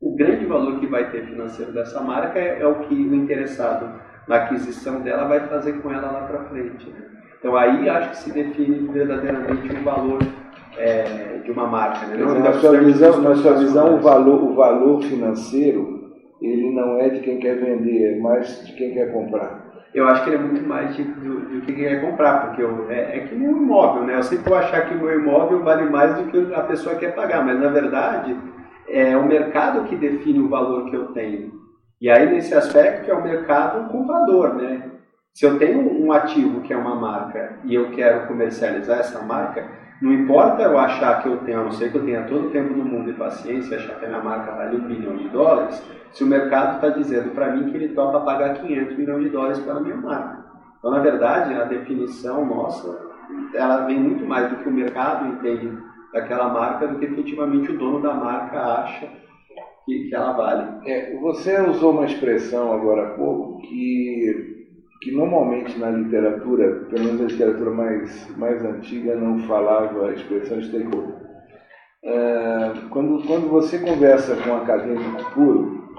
o 0.00 0.14
grande 0.16 0.46
valor 0.46 0.80
que 0.80 0.86
vai 0.86 1.10
ter 1.10 1.26
financeiro 1.26 1.72
dessa 1.72 2.00
marca 2.00 2.38
é, 2.38 2.60
é 2.60 2.66
o 2.66 2.76
que 2.80 2.94
o 2.94 3.14
interessado 3.14 4.00
na 4.26 4.36
aquisição 4.36 5.00
dela 5.00 5.26
vai 5.26 5.40
fazer 5.40 5.74
com 5.80 5.92
ela 5.92 6.10
lá 6.10 6.20
para 6.22 6.44
frente. 6.44 6.88
Né? 6.88 7.00
Então 7.38 7.56
aí 7.56 7.88
acho 7.88 8.10
que 8.10 8.16
se 8.18 8.32
define 8.32 8.88
verdadeiramente 8.92 9.74
o 9.74 9.82
valor 9.82 10.18
é, 10.76 11.40
de 11.44 11.50
uma 11.50 11.66
marca. 11.66 12.06
Né? 12.06 12.16
na, 12.16 12.52
sua 12.54 12.78
visão, 12.78 13.20
na 13.20 13.34
sua 13.34 13.54
visão, 13.54 13.96
o 13.96 14.00
valor, 14.00 14.42
o 14.42 14.54
valor 14.54 15.02
financeiro 15.02 16.00
ele 16.40 16.70
não 16.70 16.98
é 16.98 17.10
de 17.10 17.20
quem 17.20 17.38
quer 17.38 17.56
vender, 17.56 18.16
é 18.16 18.18
mais 18.18 18.66
de 18.66 18.72
quem 18.72 18.94
quer 18.94 19.12
comprar. 19.12 19.86
eu 19.94 20.08
acho 20.08 20.24
que 20.24 20.30
ele 20.30 20.36
é 20.36 20.40
muito 20.40 20.66
mais 20.66 20.96
de, 20.96 21.02
do, 21.02 21.40
do 21.40 21.60
que 21.60 21.72
quer 21.72 22.00
comprar, 22.00 22.46
porque 22.46 22.62
eu, 22.62 22.90
é, 22.90 23.18
é 23.18 23.20
que 23.20 23.34
nem 23.34 23.48
um 23.48 23.62
imóvel, 23.62 24.04
né? 24.04 24.16
Eu 24.16 24.22
sempre 24.22 24.48
vou 24.48 24.56
achar 24.56 24.88
que 24.88 24.94
o 24.94 24.98
meu 24.98 25.20
imóvel 25.20 25.62
vale 25.62 25.90
mais 25.90 26.14
do 26.14 26.30
que 26.30 26.54
a 26.54 26.62
pessoa 26.62 26.94
quer 26.94 27.14
pagar, 27.14 27.44
mas 27.44 27.60
na 27.60 27.68
verdade 27.68 28.34
é 28.88 29.16
o 29.16 29.26
mercado 29.26 29.84
que 29.84 29.96
define 29.96 30.40
o 30.40 30.48
valor 30.48 30.88
que 30.88 30.96
eu 30.96 31.08
tenho. 31.08 31.52
E 32.00 32.08
aí, 32.08 32.30
nesse 32.30 32.54
aspecto, 32.54 33.10
é 33.10 33.14
o 33.14 33.22
mercado 33.22 33.90
comprador, 33.90 34.54
né? 34.54 34.90
Se 35.34 35.44
eu 35.44 35.58
tenho 35.58 36.02
um 36.02 36.10
ativo 36.12 36.62
que 36.62 36.72
é 36.72 36.76
uma 36.76 36.94
marca 36.94 37.58
e 37.64 37.74
eu 37.74 37.90
quero 37.90 38.26
comercializar 38.26 39.00
essa 39.00 39.20
marca, 39.22 39.68
não 40.00 40.10
importa 40.10 40.62
eu 40.62 40.78
achar 40.78 41.22
que 41.22 41.28
eu 41.28 41.36
tenho, 41.38 41.60
a 41.60 41.64
não 41.64 41.72
ser 41.72 41.92
que 41.92 41.98
eu 41.98 42.04
tenha 42.04 42.22
todo 42.22 42.46
o 42.46 42.50
tempo 42.50 42.72
do 42.72 42.82
mundo 42.82 43.10
e 43.10 43.14
paciência, 43.14 43.76
achar 43.76 43.98
que 43.98 44.06
a 44.06 44.08
minha 44.08 44.22
marca 44.22 44.50
vale 44.52 44.78
um 44.78 44.88
bilhão 44.88 45.14
de 45.16 45.28
dólares, 45.28 45.82
se 46.10 46.24
o 46.24 46.26
mercado 46.26 46.76
está 46.76 46.88
dizendo 46.88 47.34
para 47.34 47.50
mim 47.52 47.70
que 47.70 47.76
ele 47.76 47.94
topa 47.94 48.20
pagar 48.20 48.54
500 48.54 48.96
milhões 48.96 49.24
de 49.24 49.28
dólares 49.28 49.58
pela 49.60 49.80
minha 49.80 49.96
marca. 49.96 50.44
Então, 50.78 50.90
na 50.90 51.00
verdade, 51.00 51.54
a 51.54 51.64
definição 51.64 52.46
nossa, 52.46 52.98
ela 53.54 53.84
vem 53.84 54.00
muito 54.00 54.24
mais 54.24 54.48
do 54.48 54.56
que 54.56 54.68
o 54.70 54.72
mercado 54.72 55.28
entende 55.28 55.70
daquela 56.14 56.48
marca 56.48 56.88
do 56.88 56.98
que 56.98 57.04
efetivamente 57.04 57.70
o 57.70 57.78
dono 57.78 58.00
da 58.00 58.14
marca 58.14 58.58
acha 58.58 59.06
que, 59.90 60.08
que 60.08 60.14
ela 60.14 60.32
vale. 60.32 60.88
É, 60.88 61.16
você 61.18 61.60
usou 61.60 61.92
uma 61.92 62.06
expressão 62.06 62.72
agora 62.72 63.08
há 63.08 63.10
pouco 63.14 63.60
que 63.62 64.60
que 65.02 65.10
normalmente 65.12 65.78
na 65.78 65.90
literatura, 65.90 66.86
pelo 66.90 67.04
menos 67.04 67.22
a 67.22 67.24
literatura 67.24 67.70
mais, 67.70 68.36
mais 68.36 68.62
antiga, 68.62 69.14
não 69.14 69.38
falava 69.40 70.08
a 70.08 70.12
expressão 70.12 70.60
stakeholder. 70.60 71.14
É, 72.04 72.72
quando, 72.90 73.26
quando 73.26 73.48
você 73.48 73.78
conversa 73.78 74.36
com 74.36 74.50
um 74.50 74.56
acadêmico 74.56 75.32
puro 75.32 75.94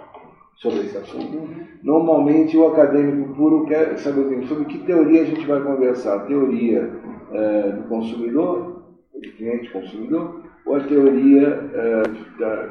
sobre 0.57 0.81
esse 0.81 0.97
assunto, 0.97 1.49
normalmente 1.81 2.55
o 2.55 2.67
acadêmico 2.67 3.33
puro 3.33 3.65
quer 3.65 3.97
saber 3.97 4.45
sobre 4.45 4.65
que 4.65 4.85
teoria 4.85 5.23
a 5.23 5.25
gente 5.25 5.47
vai 5.47 5.61
conversar. 5.61 6.27
Teoria 6.27 6.91
é, 7.31 7.71
do 7.71 7.83
consumidor, 7.89 8.83
do 9.15 9.31
cliente 9.31 9.71
consumidor, 9.71 10.43
ou 10.65 10.75
a 10.75 10.79
teoria 10.81 11.69
é, 11.73 12.03
da, 12.39 12.67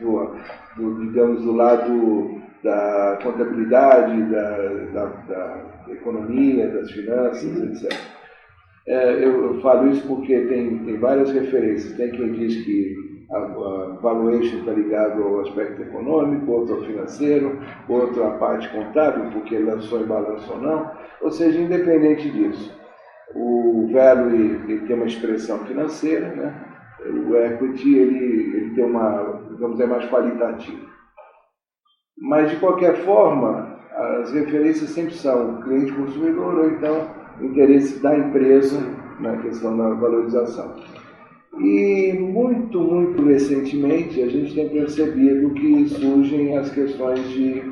do, 0.00 0.36
do, 0.76 1.06
digamos, 1.06 1.42
do 1.42 1.52
lado 1.52 2.40
da 2.62 3.18
contabilidade, 3.22 4.22
da, 4.24 4.56
da, 4.92 5.04
da 5.28 5.92
economia, 5.92 6.68
das 6.68 6.90
finanças, 6.90 7.44
etc. 7.44 7.98
É, 8.86 9.24
eu, 9.24 9.44
eu, 9.44 9.60
falo 9.60 9.90
isso 9.90 10.06
porque 10.06 10.40
tem, 10.46 10.78
tem 10.78 10.98
várias 10.98 11.30
referências. 11.30 11.96
Tem 11.96 12.10
quem 12.10 12.32
diz 12.32 12.64
que 12.64 12.96
a, 13.30 13.36
a 13.36 13.98
valuation 14.00 14.58
está 14.58 14.72
ligado 14.72 15.22
ao 15.22 15.40
aspecto 15.40 15.82
econômico, 15.82 16.50
outro 16.50 16.76
ao 16.76 16.82
financeiro, 16.82 17.58
outro 17.88 18.24
à 18.24 18.32
parte 18.32 18.68
contábil, 18.70 19.30
porque 19.32 19.58
lançou 19.58 20.00
em 20.00 20.06
balanço 20.06 20.52
ou 20.52 20.60
não. 20.60 20.90
Ou 21.20 21.30
seja, 21.30 21.60
independente 21.60 22.30
disso, 22.30 22.78
o 23.34 23.88
value 23.92 24.58
tem 24.86 24.96
uma 24.96 25.06
expressão 25.06 25.64
financeira, 25.66 26.28
né? 26.34 26.69
O 27.06 27.36
equity 27.36 27.94
ele, 27.94 28.56
ele 28.56 28.74
tem 28.74 28.84
uma, 28.84 29.40
vamos 29.58 29.76
dizer, 29.76 29.88
mais 29.88 30.08
qualitativa. 30.10 30.88
Mas, 32.18 32.50
de 32.50 32.56
qualquer 32.56 32.96
forma, 33.04 33.78
as 34.20 34.32
referências 34.32 34.90
sempre 34.90 35.14
são 35.14 35.60
cliente 35.62 35.92
consumidor 35.92 36.58
ou 36.58 36.70
então 36.70 37.08
interesse 37.40 37.98
da 38.00 38.16
empresa 38.16 38.78
na 39.18 39.36
questão 39.38 39.76
da 39.76 39.90
valorização. 39.94 40.76
E 41.58 42.12
muito, 42.18 42.80
muito 42.80 43.22
recentemente 43.24 44.22
a 44.22 44.28
gente 44.28 44.54
tem 44.54 44.68
percebido 44.68 45.50
que 45.50 45.88
surgem 45.88 46.56
as 46.56 46.70
questões 46.70 47.28
de 47.30 47.62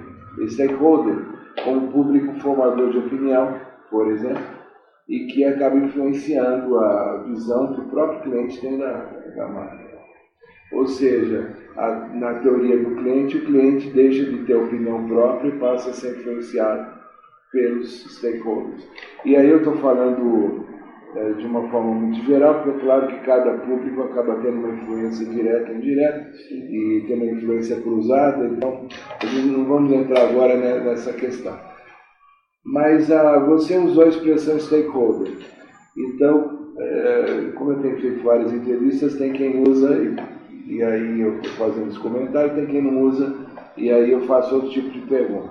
stakeholder, 0.49 1.25
como 1.65 1.93
público 1.93 2.39
formador 2.41 2.91
de 2.91 2.99
opinião, 2.99 3.55
por 3.91 4.11
exemplo, 4.11 4.58
e 5.09 5.27
que 5.27 5.45
acaba 5.45 5.77
influenciando 5.77 6.79
a 6.79 7.25
visão 7.27 7.75
que 7.75 7.81
o 7.81 7.89
próprio 7.89 8.23
cliente 8.23 8.61
tem 8.61 8.77
da, 8.77 8.93
da 9.35 9.49
marca. 9.49 9.89
Ou 10.73 10.87
seja, 10.87 11.51
a, 11.77 12.09
na 12.13 12.35
teoria 12.35 12.77
do 12.77 12.95
cliente, 12.97 13.39
o 13.39 13.47
cliente 13.47 13.91
deixa 13.91 14.25
de 14.25 14.45
ter 14.45 14.55
opinião 14.55 15.07
própria 15.09 15.49
e 15.49 15.59
passa 15.59 15.91
a 15.91 15.93
ser 15.95 16.19
influenciado 16.19 16.99
pelos 17.51 18.17
stakeholders. 18.17 18.87
E 19.25 19.35
aí 19.35 19.49
eu 19.49 19.59
estou 19.59 19.77
falando 19.77 20.67
é, 21.17 21.33
de 21.33 21.47
uma 21.47 21.67
forma 21.71 21.93
muito 21.93 22.23
geral, 22.27 22.63
porque 22.63 22.79
é 22.79 22.81
claro 22.81 23.07
que 23.07 23.21
cada 23.21 23.53
público 23.59 24.03
acaba 24.03 24.37
tendo 24.43 24.59
uma 24.59 24.75
influência 24.75 25.25
direta 25.27 25.73
e 25.73 25.77
indireta, 25.77 26.31
e 26.51 27.05
tem 27.07 27.17
uma 27.17 27.33
influência 27.33 27.81
cruzada, 27.81 28.45
então 28.45 28.87
a 29.23 29.27
gente 29.27 29.49
não 29.49 29.65
vamos 29.65 29.91
entrar 29.91 30.29
agora 30.29 30.55
nessa 30.57 31.15
questão. 31.15 31.59
Mas 32.73 33.11
ah, 33.11 33.39
você 33.39 33.77
usou 33.79 34.05
a 34.05 34.09
expressão 34.09 34.59
stakeholder. 34.59 35.33
Então, 35.97 36.73
é, 36.79 37.51
como 37.55 37.73
eu 37.73 37.81
tenho 37.81 38.01
feito 38.01 38.23
várias 38.23 38.53
entrevistas, 38.53 39.17
tem 39.17 39.33
quem 39.33 39.63
usa 39.67 39.97
e 40.67 40.83
aí 40.83 41.21
eu 41.21 41.37
estou 41.39 41.53
fazendo 41.53 41.89
esse 41.89 41.99
comentário, 41.99 42.55
tem 42.55 42.67
quem 42.67 42.83
não 42.83 43.01
usa, 43.01 43.35
e 43.75 43.91
aí 43.91 44.13
eu 44.13 44.21
faço 44.27 44.55
outro 44.55 44.71
tipo 44.71 44.91
de 44.91 45.01
pergunta. 45.01 45.49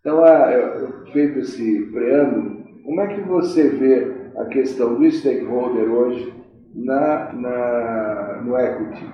Então, 0.00 0.24
ah, 0.24 1.04
feito 1.12 1.38
esse 1.38 1.86
preâmbulo, 1.92 2.60
como 2.84 3.00
é 3.00 3.06
que 3.06 3.20
você 3.20 3.68
vê 3.68 4.12
a 4.36 4.46
questão 4.46 4.96
do 4.96 5.08
stakeholder 5.08 5.88
hoje 5.88 6.34
na, 6.74 7.32
na, 7.32 8.42
no 8.44 8.58
equity? 8.58 9.06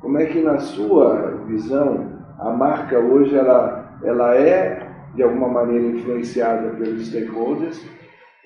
Como 0.00 0.18
é 0.18 0.26
que, 0.26 0.40
na 0.40 0.58
sua 0.58 1.44
visão, 1.46 2.18
a 2.38 2.50
marca 2.50 2.98
hoje 2.98 3.36
ela, 3.36 3.96
ela 4.02 4.34
é, 4.34 4.77
de 5.18 5.24
alguma 5.24 5.48
maneira, 5.48 5.84
influenciada 5.84 6.70
pelos 6.76 7.08
stakeholders? 7.08 7.84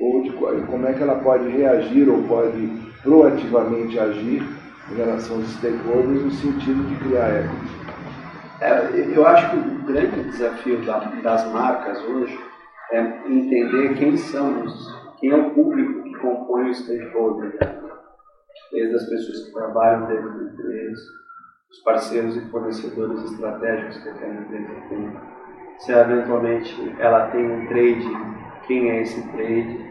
Ou 0.00 0.23
de, 0.23 0.31
como 0.33 0.87
é 0.87 0.95
que 0.95 1.02
ela 1.02 1.17
pode 1.17 1.47
reagir 1.49 2.09
ou 2.09 2.23
pode 2.23 2.67
proativamente 3.02 3.99
agir 3.99 4.43
em 4.91 4.95
relação 4.97 5.37
aos 5.37 5.50
stakeholders 5.52 6.25
no 6.25 6.31
sentido 6.31 6.83
de 6.88 6.97
criar 7.05 7.45
equity? 7.45 7.83
É, 8.62 9.17
eu 9.17 9.26
acho 9.26 9.50
que 9.50 9.57
o 9.57 9.83
grande 9.85 10.23
desafio 10.31 10.83
da, 10.87 10.99
das 11.23 11.52
marcas 11.52 12.02
hoje 12.05 12.41
é 12.91 13.00
entender 13.29 13.95
quem 13.99 14.17
são 14.17 14.64
os, 14.64 14.95
quem 15.21 15.31
é 15.31 15.37
o 15.37 15.50
público 15.50 16.05
que 16.05 16.14
compõe 16.14 16.71
o 16.71 16.75
stakeholder. 16.75 17.59
Desde 18.73 18.95
as 18.95 19.09
pessoas 19.11 19.45
que 19.45 19.52
trabalham 19.52 20.07
dentro 20.07 20.38
da 20.38 20.52
empresa, 20.52 21.02
os 21.71 21.79
parceiros 21.85 22.35
e 22.37 22.50
fornecedores 22.50 23.31
estratégicos 23.31 23.99
que 23.99 24.09
aquela 24.09 24.35
empresa 24.35 24.73
tem. 24.88 25.32
Se 25.85 25.91
eventualmente 25.91 26.95
ela 27.01 27.27
tem 27.27 27.45
um 27.45 27.67
trade, 27.67 28.09
quem 28.69 28.89
é 28.89 29.03
esse 29.03 29.21
trade, 29.33 29.85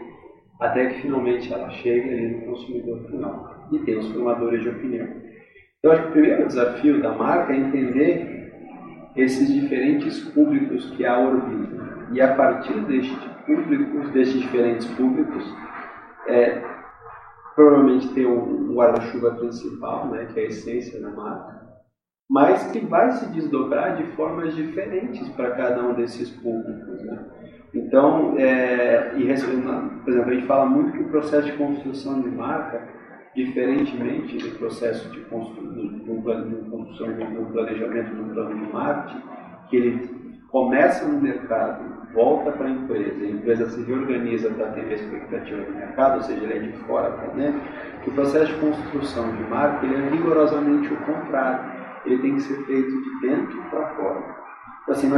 até 0.58 0.86
que 0.86 1.02
finalmente 1.02 1.52
ela 1.52 1.68
chegue 1.68 2.08
ali 2.08 2.28
no 2.28 2.46
consumidor 2.46 3.04
final 3.10 3.68
e 3.70 3.78
tem 3.80 3.98
os 3.98 4.08
formadores 4.08 4.62
de 4.62 4.70
opinião. 4.70 5.06
Eu 5.82 5.92
acho 5.92 6.02
que 6.04 6.08
o 6.08 6.12
primeiro 6.12 6.46
desafio 6.46 7.02
da 7.02 7.12
marca 7.12 7.52
é 7.52 7.56
entender 7.56 8.52
esses 9.14 9.52
diferentes 9.52 10.18
públicos 10.30 10.90
que 10.92 11.04
a 11.04 11.18
orbitam. 11.18 11.82
E 12.12 12.22
a 12.22 12.34
partir 12.36 12.80
destes 12.86 13.24
públicos, 13.44 14.10
desses 14.12 14.40
diferentes 14.40 14.86
públicos, 14.94 15.44
é, 16.26 16.62
provavelmente 17.54 18.08
tem 18.14 18.24
um 18.24 18.72
guarda-chuva 18.72 19.32
principal, 19.32 20.06
né, 20.08 20.26
que 20.32 20.40
é 20.40 20.44
a 20.44 20.46
essência 20.46 20.98
da 21.02 21.10
marca, 21.10 21.61
mas 22.32 22.72
que 22.72 22.80
vai 22.80 23.12
se 23.12 23.26
desdobrar 23.26 23.94
de 23.96 24.04
formas 24.16 24.56
diferentes 24.56 25.28
para 25.30 25.50
cada 25.50 25.82
um 25.82 25.92
desses 25.92 26.30
públicos. 26.30 27.02
Né? 27.02 27.18
Então, 27.74 28.34
é, 28.38 29.12
e, 29.18 29.24
por 29.26 30.10
exemplo, 30.10 30.30
a 30.30 30.34
gente 30.34 30.46
fala 30.46 30.64
muito 30.64 30.92
que 30.92 31.02
o 31.02 31.08
processo 31.08 31.44
de 31.44 31.52
construção 31.58 32.22
de 32.22 32.30
marca 32.30 32.88
diferentemente 33.34 34.38
do 34.38 34.58
processo 34.58 35.10
de 35.10 35.20
construção, 35.20 35.74
do 35.74 37.52
planejamento 37.52 38.14
do 38.14 38.32
plano 38.32 38.54
de 38.54 38.72
marketing, 38.72 39.22
que 39.68 39.76
ele 39.76 40.22
começa 40.48 41.06
no 41.06 41.20
mercado, 41.20 42.12
volta 42.14 42.52
para 42.52 42.66
a 42.66 42.70
empresa, 42.70 43.24
a 43.24 43.28
empresa 43.28 43.70
se 43.70 43.82
reorganiza 43.84 44.50
para 44.50 44.68
atender 44.68 44.92
a 44.92 44.96
expectativa 44.96 45.62
do 45.62 45.72
mercado, 45.72 46.16
ou 46.16 46.22
seja, 46.22 46.44
ele 46.44 46.54
é 46.54 46.58
de 46.60 46.72
fora 46.84 47.10
para 47.10 47.28
dentro, 47.34 47.60
que 48.02 48.10
o 48.10 48.12
processo 48.14 48.52
de 48.52 48.58
construção 48.58 49.34
de 49.36 49.42
marca 49.44 49.84
ele 49.84 49.96
é 49.96 50.08
rigorosamente 50.10 50.92
o 50.92 50.96
contrário. 50.98 51.81
Ele 52.04 52.18
tem 52.18 52.34
que 52.34 52.42
ser 52.42 52.64
feito 52.64 52.90
de 52.90 53.20
dentro 53.20 53.62
para 53.70 53.88
fora. 53.94 54.42
Então, 54.82 54.94
assim, 54.94 55.10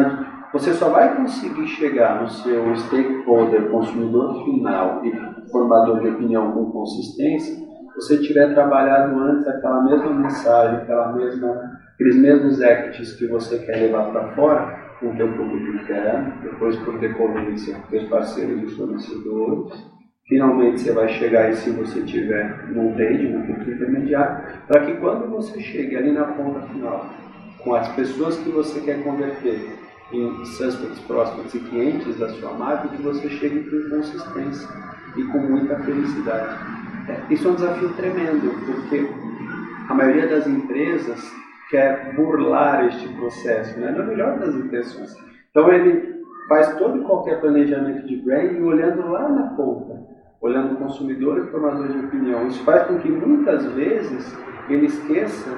você 0.52 0.72
só 0.74 0.90
vai 0.90 1.16
conseguir 1.16 1.66
chegar 1.66 2.22
no 2.22 2.28
seu 2.28 2.76
stakeholder, 2.76 3.70
consumidor 3.70 4.44
final 4.44 5.04
e 5.04 5.50
formador 5.50 6.00
de 6.00 6.08
opinião 6.08 6.52
com 6.52 6.70
consistência 6.70 7.64
você 7.94 8.18
tiver 8.18 8.52
trabalhado 8.54 9.18
antes 9.20 9.46
aquela 9.46 9.82
mesma 9.84 10.10
mensagem, 10.10 10.78
aquela 10.78 11.12
mesma, 11.12 11.78
aqueles 11.94 12.16
mesmos 12.16 12.60
acts 12.60 13.14
que 13.14 13.26
você 13.26 13.58
quer 13.58 13.76
levar 13.76 14.10
para 14.10 14.34
fora, 14.34 14.84
com 14.98 15.10
o 15.10 15.16
teu 15.16 15.28
público 15.32 15.76
interno, 15.76 16.32
depois 16.42 16.76
por 16.78 16.98
decorrência 16.98 17.76
com 17.76 17.88
teus 17.88 18.08
parceiros 18.08 18.62
e 18.62 18.76
fornecedores. 18.76 19.93
Finalmente 20.26 20.80
você 20.80 20.92
vai 20.92 21.08
chegar 21.08 21.46
aí 21.46 21.56
se 21.56 21.70
você 21.70 22.00
tiver 22.02 22.64
um 22.74 22.94
trade, 22.94 23.26
um 23.26 23.42
ponto 23.42 23.70
intermediário, 23.70 24.44
para 24.66 24.86
que 24.86 24.94
quando 24.94 25.28
você 25.28 25.60
chegue 25.60 25.96
ali 25.96 26.12
na 26.12 26.24
ponta 26.24 26.60
final, 26.68 27.10
com 27.62 27.74
as 27.74 27.88
pessoas 27.94 28.38
que 28.38 28.48
você 28.50 28.80
quer 28.80 29.02
converter, 29.02 29.60
em 30.12 30.44
suspects, 30.44 30.98
prospects 31.00 31.54
e 31.54 31.60
clientes 31.60 32.18
da 32.18 32.28
sua 32.28 32.52
marca 32.52 32.88
que 32.88 33.02
você 33.02 33.28
chegue 33.28 33.64
com 33.64 33.96
consistência 33.96 34.68
e 35.16 35.24
com 35.24 35.38
muita 35.38 35.76
felicidade. 35.80 36.56
É, 37.08 37.32
isso 37.32 37.48
é 37.48 37.50
um 37.50 37.54
desafio 37.54 37.88
tremendo, 37.94 38.50
porque 38.64 39.08
a 39.88 39.94
maioria 39.94 40.26
das 40.28 40.46
empresas 40.46 41.20
quer 41.70 42.14
burlar 42.14 42.86
este 42.86 43.08
processo, 43.14 43.78
né? 43.78 43.90
na 43.90 44.04
melhor 44.04 44.38
das 44.38 44.54
intenções. 44.54 45.14
Então 45.50 45.70
ele 45.72 46.14
faz 46.48 46.76
todo 46.76 47.00
e 47.00 47.04
qualquer 47.04 47.40
planejamento 47.40 48.06
de 48.06 48.16
branding 48.16 48.62
olhando 48.62 49.08
lá 49.10 49.28
na 49.28 49.48
ponta, 49.54 49.93
olhando 50.44 50.74
o 50.74 50.76
consumidor 50.76 51.38
e 51.38 51.50
formador 51.50 51.88
de 51.88 51.98
opinião. 52.04 52.46
Isso 52.46 52.62
faz 52.64 52.86
com 52.86 52.98
que 52.98 53.10
muitas 53.10 53.64
vezes 53.72 54.36
ele 54.68 54.86
esqueça 54.86 55.50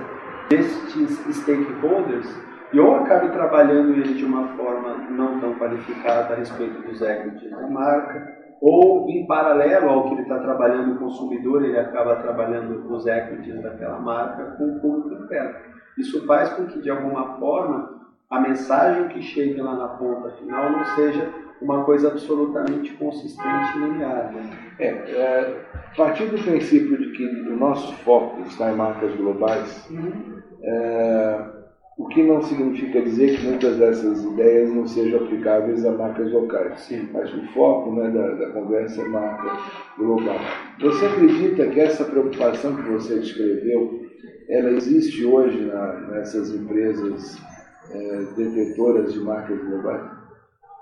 destes 0.48 1.18
stakeholders 1.38 2.32
e 2.72 2.78
ou 2.78 2.94
acabe 2.94 3.30
trabalhando 3.30 3.90
ele 3.94 4.14
de 4.14 4.24
uma 4.24 4.46
forma 4.56 4.94
não 5.10 5.40
tão 5.40 5.54
qualificada 5.54 6.34
a 6.34 6.36
respeito 6.36 6.82
dos 6.82 7.02
equities 7.02 7.50
da 7.50 7.68
marca, 7.68 8.46
ou 8.60 9.08
em 9.10 9.26
paralelo 9.26 9.88
ao 9.88 10.04
que 10.04 10.14
ele 10.14 10.22
está 10.22 10.38
trabalhando 10.38 10.94
o 10.94 10.98
consumidor, 10.98 11.64
ele 11.64 11.78
acaba 11.78 12.16
trabalhando 12.16 12.88
os 12.88 13.06
equities 13.06 13.60
daquela 13.60 13.98
marca 13.98 14.56
com 14.56 14.76
o 14.76 14.80
público 14.80 15.24
interno. 15.24 15.54
Isso 15.98 16.24
faz 16.26 16.50
com 16.50 16.66
que, 16.66 16.80
de 16.80 16.90
alguma 16.90 17.38
forma, 17.38 17.95
a 18.30 18.40
mensagem 18.40 19.08
que 19.08 19.22
chegue 19.22 19.60
lá 19.60 19.74
na 19.74 19.88
ponta 19.88 20.30
final 20.32 20.70
não 20.72 20.84
seja 20.96 21.30
uma 21.60 21.84
coisa 21.84 22.08
absolutamente 22.08 22.92
consistente 22.94 23.76
e 23.76 23.80
linear. 23.80 24.32
Né? 24.32 24.50
É, 24.78 24.86
é, 24.88 25.60
a 25.74 25.96
partir 25.96 26.26
do 26.26 26.42
princípio 26.42 26.98
de 26.98 27.12
que 27.12 27.24
o 27.24 27.56
nosso 27.56 27.94
foco 27.98 28.42
está 28.42 28.70
em 28.70 28.76
marcas 28.76 29.14
globais, 29.14 29.88
uhum. 29.90 30.42
é, 30.62 31.44
o 31.96 32.06
que 32.08 32.22
não 32.22 32.42
significa 32.42 33.00
dizer 33.00 33.38
que 33.38 33.46
muitas 33.46 33.78
dessas 33.78 34.22
ideias 34.22 34.70
não 34.70 34.86
sejam 34.86 35.24
aplicáveis 35.24 35.86
a 35.86 35.92
marcas 35.92 36.30
locais. 36.30 36.80
Sim. 36.80 37.08
Mas 37.12 37.32
o 37.32 37.42
foco 37.54 37.94
né, 37.94 38.10
da, 38.10 38.34
da 38.34 38.50
conversa 38.50 39.00
é 39.00 39.08
marca 39.08 39.56
global. 39.96 40.38
Você 40.80 41.06
acredita 41.06 41.66
que 41.68 41.80
essa 41.80 42.04
preocupação 42.04 42.76
que 42.76 42.82
você 42.82 43.18
descreveu, 43.18 44.04
ela 44.50 44.72
existe 44.72 45.24
hoje 45.24 45.64
na, 45.64 45.94
nessas 46.10 46.54
empresas 46.54 47.40
é, 47.90 48.24
detetoras 48.36 49.12
de 49.12 49.20
marcas 49.20 49.58
globais? 49.64 50.10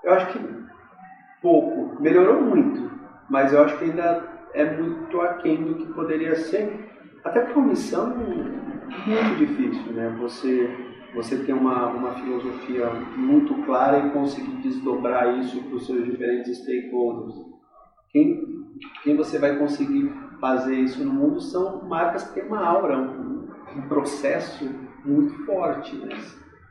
Eu 0.03 0.13
acho 0.13 0.33
que 0.33 0.39
pouco. 1.41 2.01
Melhorou 2.01 2.41
muito, 2.41 2.91
mas 3.29 3.53
eu 3.53 3.63
acho 3.63 3.77
que 3.77 3.85
ainda 3.85 4.23
é 4.53 4.77
muito 4.77 5.21
aquém 5.21 5.63
do 5.63 5.75
que 5.75 5.93
poderia 5.93 6.35
ser. 6.35 6.89
Até 7.23 7.41
porque 7.41 7.57
é 7.57 7.61
uma 7.61 7.69
missão 7.69 8.15
muito 8.15 9.37
difícil, 9.37 9.93
né? 9.93 10.15
Você 10.19 10.69
você 11.15 11.37
ter 11.37 11.53
uma, 11.53 11.87
uma 11.87 12.11
filosofia 12.15 12.89
muito 13.15 13.55
clara 13.63 13.99
e 13.99 14.11
conseguir 14.11 14.57
desdobrar 14.57 15.39
isso 15.39 15.63
para 15.63 15.75
os 15.75 15.85
seus 15.85 16.03
diferentes 16.03 16.57
stakeholders. 16.57 17.33
Quem, 18.09 18.65
quem 19.01 19.15
você 19.15 19.39
vai 19.39 19.57
conseguir 19.57 20.11
fazer 20.41 20.75
isso 20.75 21.03
no 21.03 21.13
mundo 21.13 21.39
são 21.39 21.85
marcas 21.85 22.27
que 22.27 22.33
têm 22.33 22.49
uma 22.49 22.63
aura, 22.65 22.97
um, 22.97 23.47
um 23.77 23.87
processo 23.87 24.69
muito 25.05 25.33
forte. 25.45 25.95
Né? 25.95 26.17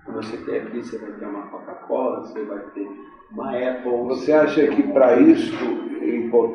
Você 0.06 0.36
tem 0.38 0.58
aqui, 0.58 0.82
você 0.82 0.98
vai 0.98 1.12
ter 1.12 1.26
uma 1.26 1.46
Coca-Cola, 1.46 2.20
você 2.20 2.44
vai 2.44 2.58
ter 2.74 2.88
uma 3.32 3.50
Apple. 3.56 3.90
Você 4.08 4.32
acha 4.32 4.66
que 4.68 4.82
para 4.82 5.18
isso, 5.20 5.54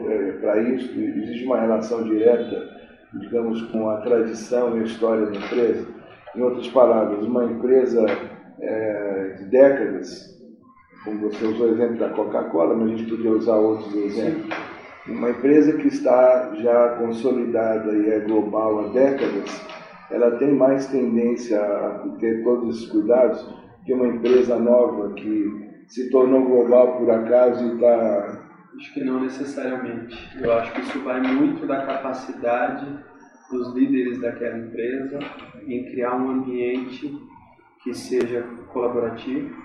é, 0.07 0.31
para 0.33 0.61
isso 0.61 0.99
existe 0.99 1.45
uma 1.45 1.59
relação 1.59 2.03
direta, 2.03 2.69
digamos, 3.13 3.61
com 3.71 3.89
a 3.89 3.97
tradição 4.01 4.77
e 4.77 4.81
a 4.81 4.83
história 4.83 5.25
da 5.25 5.35
empresa? 5.35 5.87
Em 6.35 6.41
outras 6.41 6.67
palavras, 6.67 7.25
uma 7.25 7.45
empresa 7.45 8.05
é, 8.61 9.35
de 9.39 9.45
décadas, 9.45 10.37
como 11.03 11.29
você 11.29 11.45
usou 11.45 11.67
o 11.67 11.71
exemplo 11.71 11.97
da 11.97 12.09
Coca-Cola, 12.09 12.75
mas 12.75 12.91
a 12.91 12.95
gente 12.95 13.09
podia 13.09 13.31
usar 13.31 13.55
outros 13.55 13.95
exemplos. 13.95 14.55
Uma 15.07 15.31
empresa 15.31 15.73
que 15.73 15.87
está 15.87 16.53
já 16.55 16.89
consolidada 16.99 17.91
e 17.97 18.09
é 18.11 18.19
global 18.19 18.81
há 18.85 18.87
décadas, 18.89 19.59
ela 20.11 20.37
tem 20.37 20.53
mais 20.53 20.87
tendência 20.87 21.61
a 21.61 21.99
ter 22.19 22.43
todos 22.43 22.75
esses 22.75 22.89
cuidados 22.89 23.45
que 23.85 23.93
uma 23.93 24.07
empresa 24.07 24.57
nova 24.57 25.13
que 25.13 25.69
se 25.87 26.09
tornou 26.09 26.45
global 26.45 26.97
por 26.97 27.09
acaso 27.09 27.65
e 27.65 27.73
está. 27.73 28.49
Acho 28.75 28.93
que 28.93 29.03
não 29.03 29.21
necessariamente. 29.21 30.15
Eu 30.39 30.53
acho 30.53 30.71
que 30.73 30.81
isso 30.81 30.99
vai 31.03 31.21
muito 31.21 31.65
da 31.65 31.85
capacidade 31.85 32.85
dos 33.51 33.73
líderes 33.73 34.21
daquela 34.21 34.59
empresa 34.59 35.19
em 35.65 35.85
criar 35.85 36.15
um 36.15 36.29
ambiente 36.29 37.11
que 37.83 37.93
seja 37.93 38.45
colaborativo, 38.71 39.55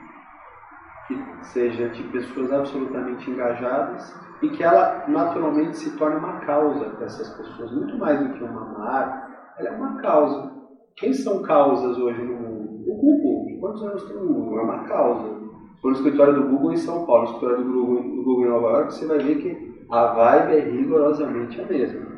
que 1.06 1.16
seja 1.42 1.88
de 1.90 2.02
pessoas 2.04 2.50
absolutamente 2.52 3.30
engajadas 3.30 4.14
e 4.42 4.48
que 4.48 4.62
ela 4.62 5.04
naturalmente 5.06 5.76
se 5.76 5.96
torne 5.96 6.16
uma 6.16 6.40
causa 6.40 6.86
para 6.90 7.06
essas 7.06 7.28
pessoas, 7.36 7.72
muito 7.72 7.96
mais 7.98 8.20
do 8.20 8.32
que 8.34 8.42
uma 8.42 8.64
marca, 8.78 9.23
ela 9.58 9.68
é 9.68 9.72
uma 9.72 9.96
causa. 9.96 10.52
Quem 10.96 11.12
são 11.12 11.42
causas 11.42 11.98
hoje 11.98 12.22
no 12.22 12.34
mundo? 12.34 12.84
O 12.86 12.94
Google. 12.96 13.60
Quantos 13.60 13.82
anos 13.82 14.04
tem 14.04 14.16
o 14.16 14.26
Google? 14.26 14.58
É 14.58 14.62
uma 14.62 14.84
causa. 14.84 15.34
For 15.80 15.88
no 15.88 15.96
escritório 15.96 16.34
do 16.34 16.48
Google 16.48 16.72
em 16.72 16.76
São 16.76 17.04
Paulo, 17.04 17.24
no 17.24 17.28
escritório 17.30 17.64
do 17.64 17.72
Google, 17.72 18.02
do 18.02 18.22
Google 18.22 18.46
em 18.46 18.48
Nova 18.48 18.68
York, 18.68 18.94
você 18.94 19.06
vai 19.06 19.18
ver 19.18 19.36
que 19.36 19.84
a 19.90 20.06
vibe 20.06 20.56
é 20.56 20.60
rigorosamente 20.60 21.60
a 21.60 21.66
mesma 21.66 22.14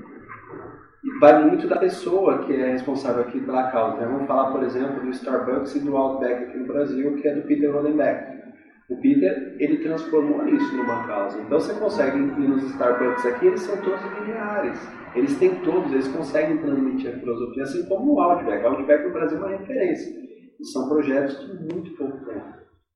vai 1.20 1.44
muito 1.44 1.66
da 1.68 1.77
pessoa 1.77 2.38
que 2.38 2.53
é 2.53 2.72
responsável 2.72 3.22
aqui 3.22 3.40
pela 3.40 3.70
causa. 3.70 3.96
Né? 3.99 4.07
Vamos 4.07 4.27
falar, 4.27 4.51
por 4.51 4.62
exemplo, 4.62 5.01
do 5.01 5.11
Starbucks 5.11 5.75
e 5.77 5.81
do 5.81 5.96
Outback 5.96 6.44
aqui 6.44 6.59
no 6.59 6.66
Brasil, 6.66 7.16
que 7.16 7.29
é 7.29 7.35
do 7.35 7.42
Peter 7.42 7.72
Rodenbeck. 7.72 8.36
O 8.88 8.96
Peter, 9.01 9.57
ele 9.59 9.79
transformou 9.79 10.46
isso 10.49 10.77
numa 10.77 11.07
causa. 11.07 11.40
Então 11.40 11.59
você 11.59 11.75
consegue 11.75 12.18
ir 12.18 12.49
nos 12.49 12.62
Starbucks 12.70 13.27
aqui, 13.27 13.46
eles 13.46 13.61
são 13.61 13.77
todos 13.79 14.01
lineares. 14.20 14.79
Eles 15.14 15.37
têm 15.38 15.57
todos, 15.57 15.90
eles 15.92 16.09
conseguem 16.09 16.59
transmitir 16.59 17.14
a 17.14 17.18
filosofia, 17.18 17.64
assim 17.64 17.85
como 17.87 18.14
o 18.14 18.20
Outback. 18.20 18.62
O 18.62 18.68
Outback 18.68 19.05
no 19.05 19.12
Brasil 19.12 19.38
é 19.38 19.40
uma 19.40 19.57
referência. 19.57 20.14
E 20.61 20.64
são 20.66 20.88
projetos 20.88 21.38
de 21.40 21.75
muito 21.75 21.96
pouco 21.96 22.25
tempo. 22.27 22.44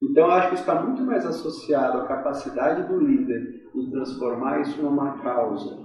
Então 0.03 0.27
eu 0.27 0.33
acho 0.33 0.49
que 0.51 0.55
está 0.55 0.81
muito 0.81 1.03
mais 1.03 1.27
associado 1.27 1.99
à 1.99 2.07
capacidade 2.07 2.89
do 2.89 2.99
líder 2.99 3.65
em 3.75 3.91
transformar 3.91 4.61
isso 4.61 4.81
numa 4.81 5.19
causa, 5.19 5.77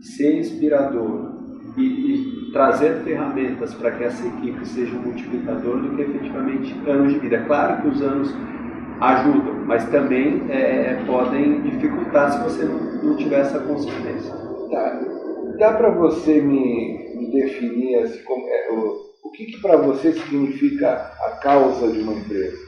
ser 0.00 0.38
inspirador, 0.38 1.36
e, 1.76 1.82
e 1.82 2.52
trazer 2.52 3.02
ferramentas 3.02 3.74
para 3.74 3.90
que 3.92 4.04
essa 4.04 4.26
equipe 4.26 4.66
seja 4.66 4.96
um 4.96 5.02
multiplicador 5.02 5.80
do 5.80 5.94
que 5.94 6.02
efetivamente 6.02 6.74
anos 6.88 7.12
de 7.12 7.18
vida. 7.18 7.44
Claro 7.46 7.82
que 7.82 7.88
os 7.88 8.02
anos 8.02 8.34
ajudam, 9.00 9.64
mas 9.66 9.88
também 9.90 10.42
é, 10.48 11.02
podem 11.06 11.62
dificultar 11.62 12.32
se 12.32 12.38
você 12.42 12.64
não, 12.64 12.78
não 13.02 13.16
tiver 13.16 13.40
essa 13.40 13.58
consistência. 13.60 14.32
Tá. 14.70 15.00
Dá 15.58 15.72
para 15.72 15.90
você 15.90 16.40
me, 16.40 17.14
me, 17.16 17.30
definir 17.32 17.96
assim, 18.02 18.22
como, 18.24 18.46
é, 18.48 18.72
o, 18.72 18.96
o 19.24 19.30
que, 19.32 19.46
que 19.46 19.60
para 19.60 19.76
você 19.76 20.12
significa 20.12 21.12
a 21.24 21.30
causa 21.42 21.90
de 21.90 22.00
uma 22.00 22.14
empresa? 22.14 22.58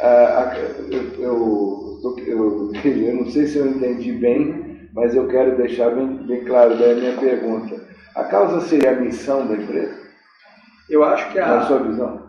Ah, 0.00 0.52
eu, 0.56 1.02
eu, 1.18 2.00
eu, 2.26 2.72
eu, 2.84 3.14
não 3.14 3.26
sei 3.26 3.46
se 3.46 3.58
eu 3.58 3.66
entendi 3.66 4.12
bem, 4.12 4.88
mas 4.92 5.14
eu 5.14 5.26
quero 5.28 5.56
deixar 5.56 5.90
bem, 5.90 6.06
bem 6.26 6.44
claro 6.44 6.76
da 6.76 6.94
minha 6.94 7.16
pergunta. 7.16 7.76
A 8.14 8.24
causa 8.24 8.60
seria 8.66 8.92
a 8.92 9.00
missão 9.00 9.46
da 9.46 9.54
empresa? 9.54 9.96
Eu 10.88 11.04
acho 11.04 11.30
que 11.30 11.38
a. 11.38 11.46
Na 11.46 11.66
sua 11.66 11.78
visão? 11.80 12.27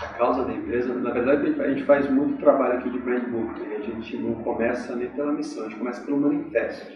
A 0.00 0.06
causa 0.16 0.44
da 0.44 0.52
empresa, 0.52 0.94
na 0.94 1.10
verdade, 1.10 1.60
a 1.60 1.68
gente 1.68 1.84
faz 1.84 2.08
muito 2.08 2.38
trabalho 2.40 2.78
aqui 2.78 2.88
de 2.88 3.00
brand. 3.00 3.24
Né? 3.24 3.76
A 3.76 3.80
gente 3.80 4.16
não 4.18 4.34
começa 4.44 4.94
nem 4.94 5.10
pela 5.10 5.32
missão, 5.32 5.64
a 5.64 5.68
gente 5.68 5.78
começa 5.78 6.04
pelo 6.04 6.20
manifesto. 6.20 6.86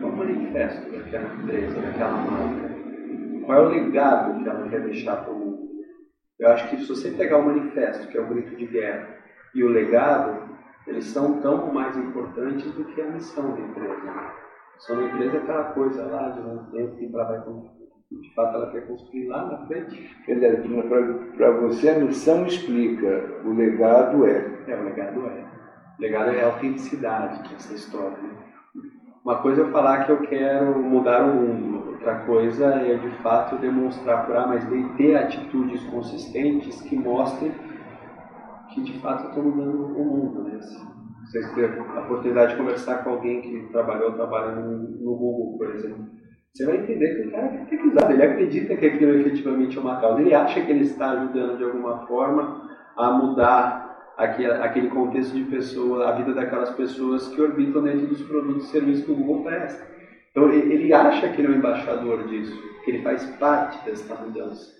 Qual 0.00 0.10
é 0.10 0.14
o 0.14 0.16
manifesto 0.16 0.90
daquela 0.90 1.34
empresa, 1.34 1.80
daquela 1.80 2.16
marca? 2.16 2.72
Qual 3.44 3.58
é 3.58 3.60
o 3.60 3.68
legado 3.68 4.42
que 4.42 4.48
ela 4.48 4.68
quer 4.68 4.80
deixar 4.80 5.16
para 5.16 5.32
o 5.32 5.38
mundo? 5.38 5.68
Eu 6.38 6.48
acho 6.48 6.70
que 6.70 6.78
se 6.78 6.88
você 6.88 7.10
pegar 7.10 7.36
o 7.36 7.44
manifesto, 7.44 8.08
que 8.08 8.16
é 8.16 8.20
o 8.20 8.26
grito 8.26 8.56
de 8.56 8.66
guerra, 8.66 9.08
e 9.54 9.62
o 9.62 9.68
legado, 9.68 10.48
eles 10.86 11.04
são 11.04 11.40
tão 11.40 11.72
mais 11.72 11.96
importantes 11.98 12.72
do 12.72 12.84
que 12.86 13.00
a 13.02 13.10
missão 13.10 13.54
da 13.54 13.60
empresa. 13.60 14.32
Só 14.78 14.94
na 14.94 15.04
empresa 15.04 15.36
é 15.36 15.40
aquela 15.40 15.64
coisa 15.64 16.06
lá 16.06 16.30
de 16.30 16.40
um 16.40 16.64
tempo 16.70 16.96
que 16.96 17.10
ela 17.12 17.24
vai 17.24 17.40
de 18.20 18.34
fato 18.34 18.56
ela 18.56 18.70
quer 18.70 18.86
construir 18.86 19.28
lá 19.28 19.46
na 19.46 19.66
frente. 19.66 20.16
Quer 20.24 20.34
dizer, 20.34 20.62
para 21.36 21.50
você 21.52 21.90
a 21.90 21.98
missão 21.98 22.46
explica, 22.46 23.40
o 23.44 23.52
legado 23.52 24.26
é. 24.26 24.64
É, 24.66 24.76
o 24.76 24.84
legado 24.84 25.26
é. 25.26 25.44
O 25.98 26.02
legado 26.02 26.30
é 26.30 26.42
a 26.42 26.46
autenticidade 26.46 27.48
dessa 27.48 27.74
história. 27.74 28.16
Né? 28.16 28.30
Uma 29.24 29.38
coisa 29.38 29.62
é 29.62 29.70
falar 29.70 30.04
que 30.04 30.12
eu 30.12 30.20
quero 30.22 30.82
mudar 30.82 31.22
o 31.22 31.34
mundo, 31.34 31.90
outra 31.92 32.16
coisa 32.26 32.66
é 32.66 32.96
de 32.96 33.10
fato 33.22 33.56
demonstrar 33.56 34.26
por 34.26 34.36
A 34.36 34.48
mais 34.48 34.64
B 34.64 34.84
ter 34.96 35.16
atitudes 35.16 35.82
consistentes 35.84 36.80
que 36.82 36.96
mostrem 36.96 37.52
que 38.74 38.82
de 38.82 38.98
fato 39.00 39.24
eu 39.24 39.28
estou 39.28 39.44
mudando 39.44 39.96
o 39.96 40.04
mundo. 40.04 40.42
Né? 40.44 40.58
Você 41.24 41.54
teve 41.54 41.78
a 41.78 42.00
oportunidade 42.00 42.52
de 42.52 42.58
conversar 42.58 43.04
com 43.04 43.10
alguém 43.10 43.40
que 43.40 43.68
trabalhou, 43.70 44.12
trabalha 44.12 44.56
no 44.56 45.16
Google, 45.16 45.56
por 45.56 45.70
exemplo. 45.70 46.21
Você 46.54 46.66
vai 46.66 46.76
entender 46.76 47.14
que 47.14 47.28
o 47.28 47.30
cara 47.30 47.46
é 47.46 47.64
pesquisado, 47.64 48.12
ele 48.12 48.22
acredita 48.22 48.76
que 48.76 48.86
aquilo 48.86 49.20
efetivamente 49.20 49.78
é 49.78 49.80
uma 49.80 50.00
causa. 50.00 50.20
Ele 50.20 50.34
acha 50.34 50.60
que 50.60 50.70
ele 50.70 50.84
está 50.84 51.12
ajudando 51.12 51.56
de 51.56 51.64
alguma 51.64 52.06
forma 52.06 52.70
a 52.94 53.10
mudar 53.10 54.12
aquele 54.18 54.88
contexto 54.90 55.34
de 55.34 55.44
pessoa, 55.44 56.08
a 56.08 56.12
vida 56.12 56.34
daquelas 56.34 56.70
pessoas 56.70 57.28
que 57.28 57.40
orbitam 57.40 57.82
dentro 57.82 58.06
dos 58.06 58.20
produtos 58.22 58.64
e 58.64 58.70
serviços 58.70 59.04
que 59.06 59.12
o 59.12 59.16
Google 59.16 59.44
presta. 59.44 59.86
Então 60.30 60.52
ele 60.52 60.92
acha 60.92 61.28
que 61.30 61.40
ele 61.40 61.48
é 61.48 61.50
um 61.52 61.58
embaixador 61.58 62.28
disso, 62.28 62.54
que 62.84 62.90
ele 62.90 63.02
faz 63.02 63.24
parte 63.36 63.82
dessa 63.86 64.14
mudança. 64.14 64.70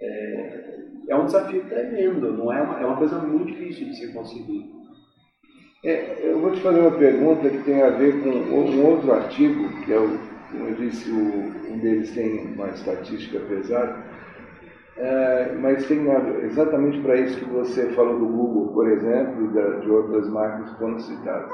É, 0.00 0.78
é 1.08 1.16
um 1.16 1.26
desafio 1.26 1.64
tremendo, 1.64 2.32
não 2.32 2.50
é 2.50 2.62
uma, 2.62 2.80
é 2.80 2.86
uma 2.86 2.96
coisa 2.96 3.18
muito 3.18 3.52
difícil 3.52 3.88
de 3.88 3.96
se 3.96 4.12
conseguir. 4.12 4.72
É, 5.84 6.30
eu 6.30 6.40
vou 6.40 6.50
te 6.50 6.62
fazer 6.62 6.80
uma 6.80 6.96
pergunta 6.96 7.48
que 7.48 7.62
tem 7.62 7.82
a 7.82 7.90
ver 7.90 8.22
com 8.22 8.30
um 8.30 8.86
outro 8.86 9.12
artigo, 9.12 9.68
que 9.84 9.92
é 9.92 9.98
o, 9.98 10.18
como 10.50 10.68
eu 10.68 10.74
disse, 10.74 11.10
o, 11.10 11.72
um 11.72 11.78
deles 11.78 12.12
tem 12.12 12.54
uma 12.54 12.68
estatística 12.68 13.40
pesada, 13.40 13.96
é, 14.96 15.52
mas 15.60 15.86
tem 15.86 16.06
exatamente 16.44 17.00
para 17.00 17.16
isso 17.16 17.38
que 17.38 17.50
você 17.50 17.88
falou 17.94 18.18
do 18.18 18.26
Google, 18.26 18.72
por 18.72 18.88
exemplo, 18.88 19.44
e 19.44 19.80
de 19.80 19.90
outras 19.90 20.28
marcas 20.28 20.70
que 20.70 20.78
foram 20.78 20.98
citadas. 21.00 21.50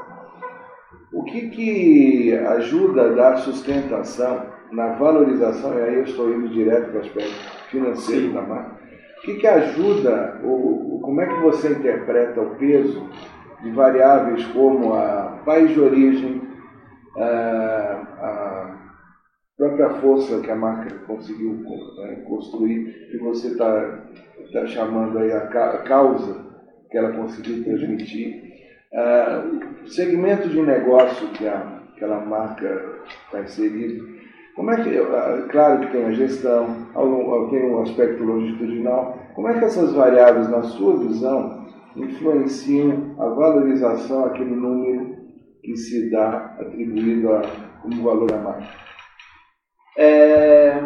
O 1.13 1.25
que, 1.25 1.49
que 1.51 2.37
ajuda 2.37 3.07
a 3.07 3.15
dar 3.15 3.37
sustentação 3.39 4.47
na 4.71 4.93
valorização, 4.93 5.77
e 5.79 5.83
aí 5.83 5.95
eu 5.97 6.05
estou 6.05 6.31
indo 6.31 6.49
direto 6.51 6.91
para 6.91 6.99
o 6.99 7.01
aspecto 7.01 7.69
financeiro 7.71 8.29
Sim. 8.29 8.33
da 8.35 8.43
marca, 8.43 8.81
o 9.19 9.23
que, 9.23 9.35
que 9.35 9.47
ajuda, 9.47 10.41
ou, 10.45 11.01
como 11.01 11.21
é 11.21 11.27
que 11.27 11.41
você 11.41 11.73
interpreta 11.73 12.41
o 12.41 12.55
peso 12.57 13.09
de 13.63 13.71
variáveis 13.71 14.45
como 14.47 14.95
a 14.95 15.41
país 15.45 15.71
de 15.71 15.81
origem, 15.81 16.43
a, 17.17 18.01
a 18.21 18.60
própria 19.61 19.91
força 20.01 20.41
que 20.41 20.51
a 20.51 20.57
marca 20.57 20.95
conseguiu 21.07 21.53
né, 21.53 22.23
construir, 22.27 23.09
que 23.11 23.19
você 23.19 23.49
está 23.49 23.99
tá 24.55 24.67
chamando 24.67 25.19
aí 25.19 25.31
a, 25.31 25.47
causa 25.85 26.49
que 26.91 26.97
ela 26.97 27.13
conseguiu 27.13 27.63
transmitir, 27.63 28.43
uh, 28.95 29.87
segmento 29.87 30.49
de 30.49 30.63
negócio 30.63 31.29
que 31.29 31.47
a, 31.47 31.83
aquela 31.93 32.25
marca 32.25 33.01
está 33.27 33.43
inserida, 33.43 34.03
como 34.57 34.71
é 34.71 34.83
que, 34.83 34.99
uh, 34.99 35.47
claro 35.51 35.81
que 35.81 35.93
tem 35.93 36.07
a 36.07 36.13
gestão, 36.13 36.89
tem 37.51 37.71
um 37.71 37.83
aspecto 37.83 38.25
longitudinal, 38.25 39.19
como 39.35 39.49
é 39.49 39.59
que 39.59 39.67
essas 39.67 39.93
variáveis, 39.93 40.49
na 40.49 40.63
sua 40.63 40.97
visão, 41.01 41.69
influenciam 41.95 43.15
a 43.19 43.29
valorização, 43.29 44.25
aquele 44.25 44.57
número 44.57 45.17
que 45.63 45.77
se 45.77 46.11
dá 46.11 46.57
atribuído 46.59 47.31
a, 47.35 47.43
como 47.83 48.03
valor 48.03 48.31
da 48.31 48.39
marca? 48.39 48.91
É, 49.97 50.81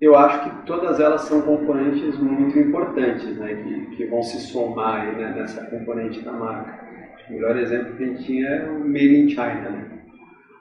eu 0.00 0.16
acho 0.16 0.42
que 0.44 0.66
todas 0.66 0.98
elas 0.98 1.22
são 1.22 1.42
componentes 1.42 2.18
muito 2.18 2.58
importantes, 2.58 3.36
né, 3.36 3.54
que, 3.54 3.96
que 3.96 4.04
vão 4.06 4.22
se 4.22 4.38
somar 4.40 5.06
né, 5.14 5.32
nessa 5.36 5.64
componente 5.66 6.20
da 6.22 6.32
marca. 6.32 6.80
O 7.28 7.32
melhor 7.34 7.56
exemplo 7.56 7.94
que 7.96 8.02
a 8.02 8.06
gente 8.06 8.24
tinha 8.24 8.48
é 8.48 8.68
o 8.68 8.80
Made 8.80 9.16
in 9.16 9.28
China. 9.28 9.70
Né? 9.70 9.84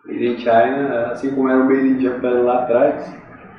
Made 0.05 0.27
in 0.27 0.37
China, 0.37 1.11
assim 1.11 1.31
como 1.31 1.49
era 1.49 1.59
o 1.59 1.65
Made 1.65 1.87
in 1.87 2.01
Japan 2.01 2.41
lá 2.41 2.63
atrás, 2.63 3.15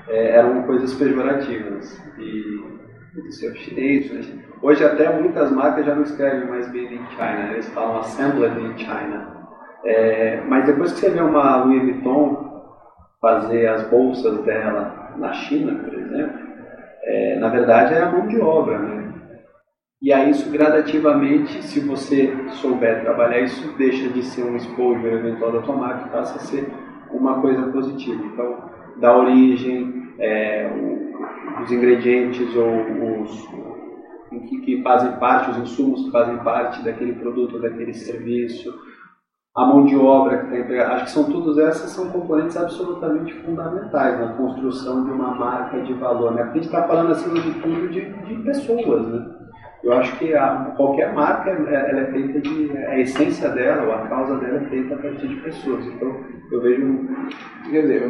é, 0.09 0.37
eram 0.37 0.63
coisas 0.63 0.95
pejorativas. 0.95 2.01
E 2.19 2.73
do 3.15 3.33
seu 3.33 3.55
chinês. 3.57 4.11
Né? 4.11 4.43
Hoje 4.63 4.85
até 4.85 5.13
muitas 5.21 5.51
marcas 5.51 5.85
já 5.85 5.95
não 5.95 6.03
escrevem 6.03 6.49
mais 6.49 6.67
Made 6.69 6.95
in 6.95 7.07
China, 7.11 7.53
eles 7.53 7.69
falam 7.71 7.99
Assembled 7.99 8.59
in 8.61 8.79
China. 8.79 9.43
É, 9.85 10.41
mas 10.47 10.65
depois 10.65 10.93
que 10.93 11.01
você 11.01 11.11
vê 11.11 11.21
uma 11.21 11.65
Louis 11.65 11.83
Vuitton 11.83 12.42
fazer 13.23 13.69
as 13.69 13.89
bolsas 13.89 14.43
dela 14.45 15.15
na 15.17 15.33
China, 15.33 15.81
por 15.85 15.95
exemplo, 15.95 16.39
é, 17.05 17.37
na 17.39 17.49
verdade 17.49 17.95
é 17.95 18.03
a 18.03 18.11
mão 18.11 18.27
de 18.27 18.41
obra, 18.41 18.79
né? 18.79 19.13
E 20.03 20.13
aí 20.13 20.31
isso 20.31 20.51
gradativamente, 20.51 21.63
se 21.63 21.79
você 21.79 22.35
souber 22.61 23.03
trabalhar 23.03 23.39
isso, 23.39 23.73
deixa 23.79 24.09
de 24.09 24.25
ser 24.25 24.43
um 24.43 24.57
exposure 24.57 25.15
eventual 25.15 25.53
da 25.53 25.63
tua 25.63 25.77
marca 25.77 26.09
passa 26.09 26.39
a 26.39 26.41
ser 26.41 26.69
uma 27.13 27.41
coisa 27.41 27.63
positiva. 27.69 28.21
Então, 28.25 28.69
da 28.97 29.17
origem, 29.17 30.13
é, 30.19 30.69
o, 30.75 31.63
os 31.63 31.71
ingredientes 31.71 32.57
ou 32.57 33.23
os 33.23 33.49
que, 34.41 34.61
que 34.61 34.83
fazem 34.83 35.13
parte, 35.19 35.51
os 35.51 35.59
insumos 35.59 36.05
que 36.05 36.11
fazem 36.11 36.39
parte 36.39 36.83
daquele 36.83 37.13
produto, 37.13 37.61
daquele 37.61 37.93
serviço, 37.95 38.73
a 39.55 39.67
mão 39.67 39.85
de 39.85 39.97
obra 39.97 40.39
que 40.39 40.45
está 40.45 40.59
empregada. 40.59 40.95
Acho 40.95 41.05
que 41.05 41.11
são 41.11 41.25
todas 41.25 41.59
essas 41.59 41.91
são 41.91 42.11
componentes 42.11 42.57
absolutamente 42.57 43.35
fundamentais 43.43 44.19
na 44.19 44.33
construção 44.35 45.05
de 45.05 45.11
uma 45.11 45.35
marca 45.35 45.81
de 45.83 45.93
valor. 45.95 46.33
Né? 46.33 46.45
Porque 46.45 46.59
a 46.59 46.63
gente 46.63 46.75
está 46.75 46.89
falando, 46.89 47.13
acima 47.13 47.39
de 47.39 47.53
tudo, 47.61 47.89
de, 47.89 48.01
de 48.01 48.43
pessoas. 48.45 49.07
Né? 49.09 49.43
Eu 49.85 49.93
acho 49.93 50.17
que 50.19 50.35
a, 50.35 50.73
qualquer 50.77 51.13
marca 51.13 51.51
é, 51.51 51.91
ela 51.91 52.01
é 52.01 52.13
feita 52.13 52.41
de. 52.41 52.77
A 52.79 52.99
essência 53.01 53.51
dela, 53.51 53.83
ou 53.83 53.93
a 53.93 54.09
causa 54.09 54.37
dela 54.37 54.59
é 54.59 54.69
feita 54.71 54.95
a 54.95 54.99
partir 54.99 55.29
de 55.29 55.37
pessoas. 55.43 55.85
Então, 55.87 56.17
eu 56.51 56.63
vejo. 56.63 57.09
Quer 57.71 57.83
dizer, 57.83 58.03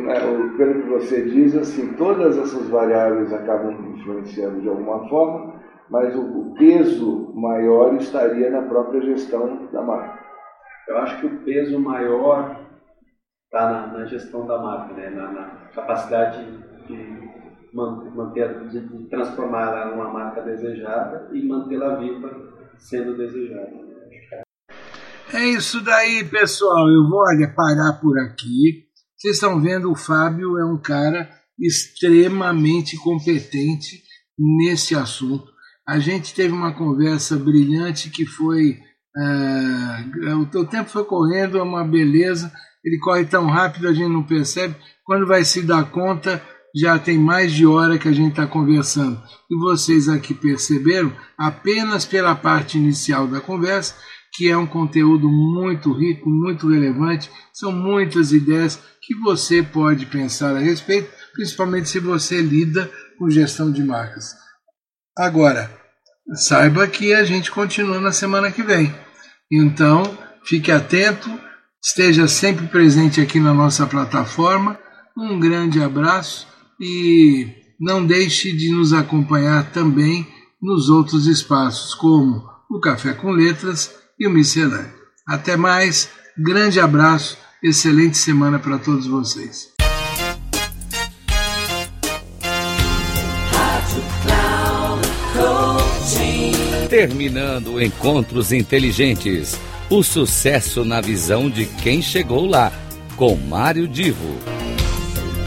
pelo 0.57 0.83
que 0.83 0.89
você 0.89 1.23
diz, 1.23 1.57
assim, 1.57 1.95
todas 1.95 2.39
essas 2.39 2.69
variáveis 2.69 3.33
acabam 3.33 3.73
influenciando 3.97 4.61
de 4.61 4.69
alguma 4.69 5.09
forma, 5.09 5.55
mas 5.91 6.15
o 6.15 6.55
peso 6.57 7.33
maior 7.35 7.95
estaria 7.95 8.51
na 8.51 8.63
própria 8.63 9.01
gestão 9.01 9.69
da 9.73 9.83
marca. 9.83 10.32
Eu 10.89 10.99
acho 10.99 11.21
que 11.21 11.27
o 11.27 11.45
peso 11.45 11.79
maior 11.79 12.61
está 13.45 13.71
na, 13.71 13.87
na, 13.99 14.07
gestão 14.07 14.47
da 14.47 14.59
marca, 14.59 14.95
né? 14.95 15.11
na, 15.11 15.31
na 15.31 15.45
capacidade 15.75 16.45
de 16.87 17.23
manter, 17.73 18.69
de, 18.69 18.81
de 18.81 19.09
transformá-la 19.09 19.91
numa 19.91 20.13
marca 20.13 20.43
desejada 20.43 21.31
e 21.33 21.47
mantê-la 21.47 21.97
viva 21.97 22.31
sendo 22.79 23.17
desejada. 23.17 23.71
É 25.33 25.45
isso 25.45 25.83
daí, 25.83 26.25
pessoal. 26.25 26.89
Eu 26.89 27.09
vou 27.09 27.21
olha, 27.21 27.53
parar 27.55 27.99
por 28.01 28.19
aqui. 28.19 28.87
Vocês 29.17 29.37
estão 29.37 29.61
vendo, 29.61 29.91
o 29.91 29.97
Fábio 29.97 30.59
é 30.59 30.65
um 30.65 30.81
cara 30.81 31.31
extremamente 31.59 32.97
competente 32.99 34.03
nesse 34.39 34.95
assunto. 34.95 35.51
A 35.87 35.99
gente 35.99 36.35
teve 36.35 36.53
uma 36.53 36.77
conversa 36.77 37.37
brilhante 37.37 38.11
que 38.11 38.27
foi 38.27 38.79
é, 39.17 40.35
o 40.35 40.47
teu 40.47 40.65
tempo 40.65 40.91
foi 40.91 41.05
correndo, 41.05 41.59
é 41.59 41.63
uma 41.63 41.85
beleza, 41.85 42.53
ele 42.85 42.99
corre 42.99 43.25
tão 43.25 43.47
rápido, 43.47 43.89
a 43.89 43.93
gente 43.93 44.13
não 44.13 44.23
percebe. 44.23 44.75
Quando 45.05 45.27
vai 45.27 45.45
se 45.45 45.63
dar 45.63 45.91
conta, 45.91 46.43
já 46.75 46.99
tem 46.99 47.19
mais 47.19 47.53
de 47.53 47.67
hora 47.67 47.99
que 47.99 48.09
a 48.09 48.13
gente 48.13 48.31
está 48.31 48.47
conversando. 48.47 49.23
E 49.51 49.59
vocês 49.59 50.09
aqui 50.09 50.33
perceberam, 50.33 51.13
apenas 51.37 52.05
pela 52.05 52.35
parte 52.35 52.79
inicial 52.79 53.27
da 53.27 53.41
conversa, 53.41 53.95
que 54.35 54.49
é 54.49 54.57
um 54.57 54.67
conteúdo 54.67 55.29
muito 55.29 55.93
rico, 55.93 56.29
muito 56.29 56.69
relevante, 56.69 57.31
são 57.53 57.71
muitas 57.71 58.33
ideias 58.33 58.81
que 59.03 59.15
você 59.17 59.63
pode 59.63 60.07
pensar 60.07 60.57
a 60.57 60.61
respeito, 60.61 61.11
principalmente 61.35 61.89
se 61.89 61.99
você 61.99 62.41
lida 62.41 62.91
com 63.19 63.29
gestão 63.29 63.71
de 63.71 63.83
marcas. 63.85 64.35
Agora, 65.17 65.82
saiba 66.35 66.87
que 66.87 67.15
a 67.15 67.25
gente 67.25 67.51
continua 67.51 68.01
na 68.01 68.13
semana 68.13 68.51
que 68.51 68.63
vem. 68.63 68.95
Então, 69.51 70.17
fique 70.45 70.71
atento, 70.71 71.31
esteja 71.83 72.27
sempre 72.27 72.67
presente 72.67 73.21
aqui 73.21 73.39
na 73.39 73.53
nossa 73.53 73.87
plataforma. 73.87 74.79
Um 75.17 75.39
grande 75.39 75.83
abraço 75.83 76.47
e 76.81 77.49
não 77.79 78.05
deixe 78.05 78.53
de 78.53 78.71
nos 78.71 78.93
acompanhar 78.93 79.71
também 79.73 80.27
nos 80.61 80.89
outros 80.89 81.27
espaços, 81.27 81.95
como 81.95 82.49
o 82.71 82.81
Café 82.81 83.13
com 83.13 83.33
Letras 83.33 83.95
e 84.19 84.27
o 84.27 84.31
Miscelâneo. 84.31 84.93
Até 85.27 85.57
mais, 85.57 86.09
grande 86.39 86.81
abraço, 86.81 87.37
excelente 87.63 88.17
semana 88.17 88.59
para 88.59 88.79
todos 88.79 89.07
vocês. 89.07 89.72
Terminando 96.93 97.81
Encontros 97.81 98.53
Inteligentes. 98.53 99.59
O 99.89 100.03
sucesso 100.03 100.85
na 100.85 101.01
visão 101.01 101.49
de 101.49 101.65
quem 101.65 102.03
chegou 102.03 102.45
lá. 102.45 102.71
Com 103.17 103.35
Mário 103.35 103.89
Divo. 103.89 104.37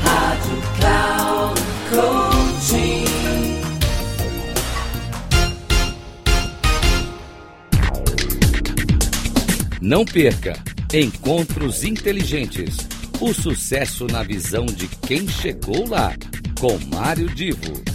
Rádio 0.01 0.63
Cloud 0.79 1.62
Coaching. 1.91 3.05
Não 9.79 10.03
perca 10.03 10.58
Encontros 10.91 11.84
Inteligentes. 11.84 12.75
O 13.21 13.31
sucesso 13.36 14.08
na 14.08 14.23
visão 14.23 14.65
de 14.65 14.88
quem 14.88 15.27
chegou 15.27 15.88
lá. 15.88 16.12
Com 16.60 16.79
Mário 16.88 17.29
Divo 17.29 17.94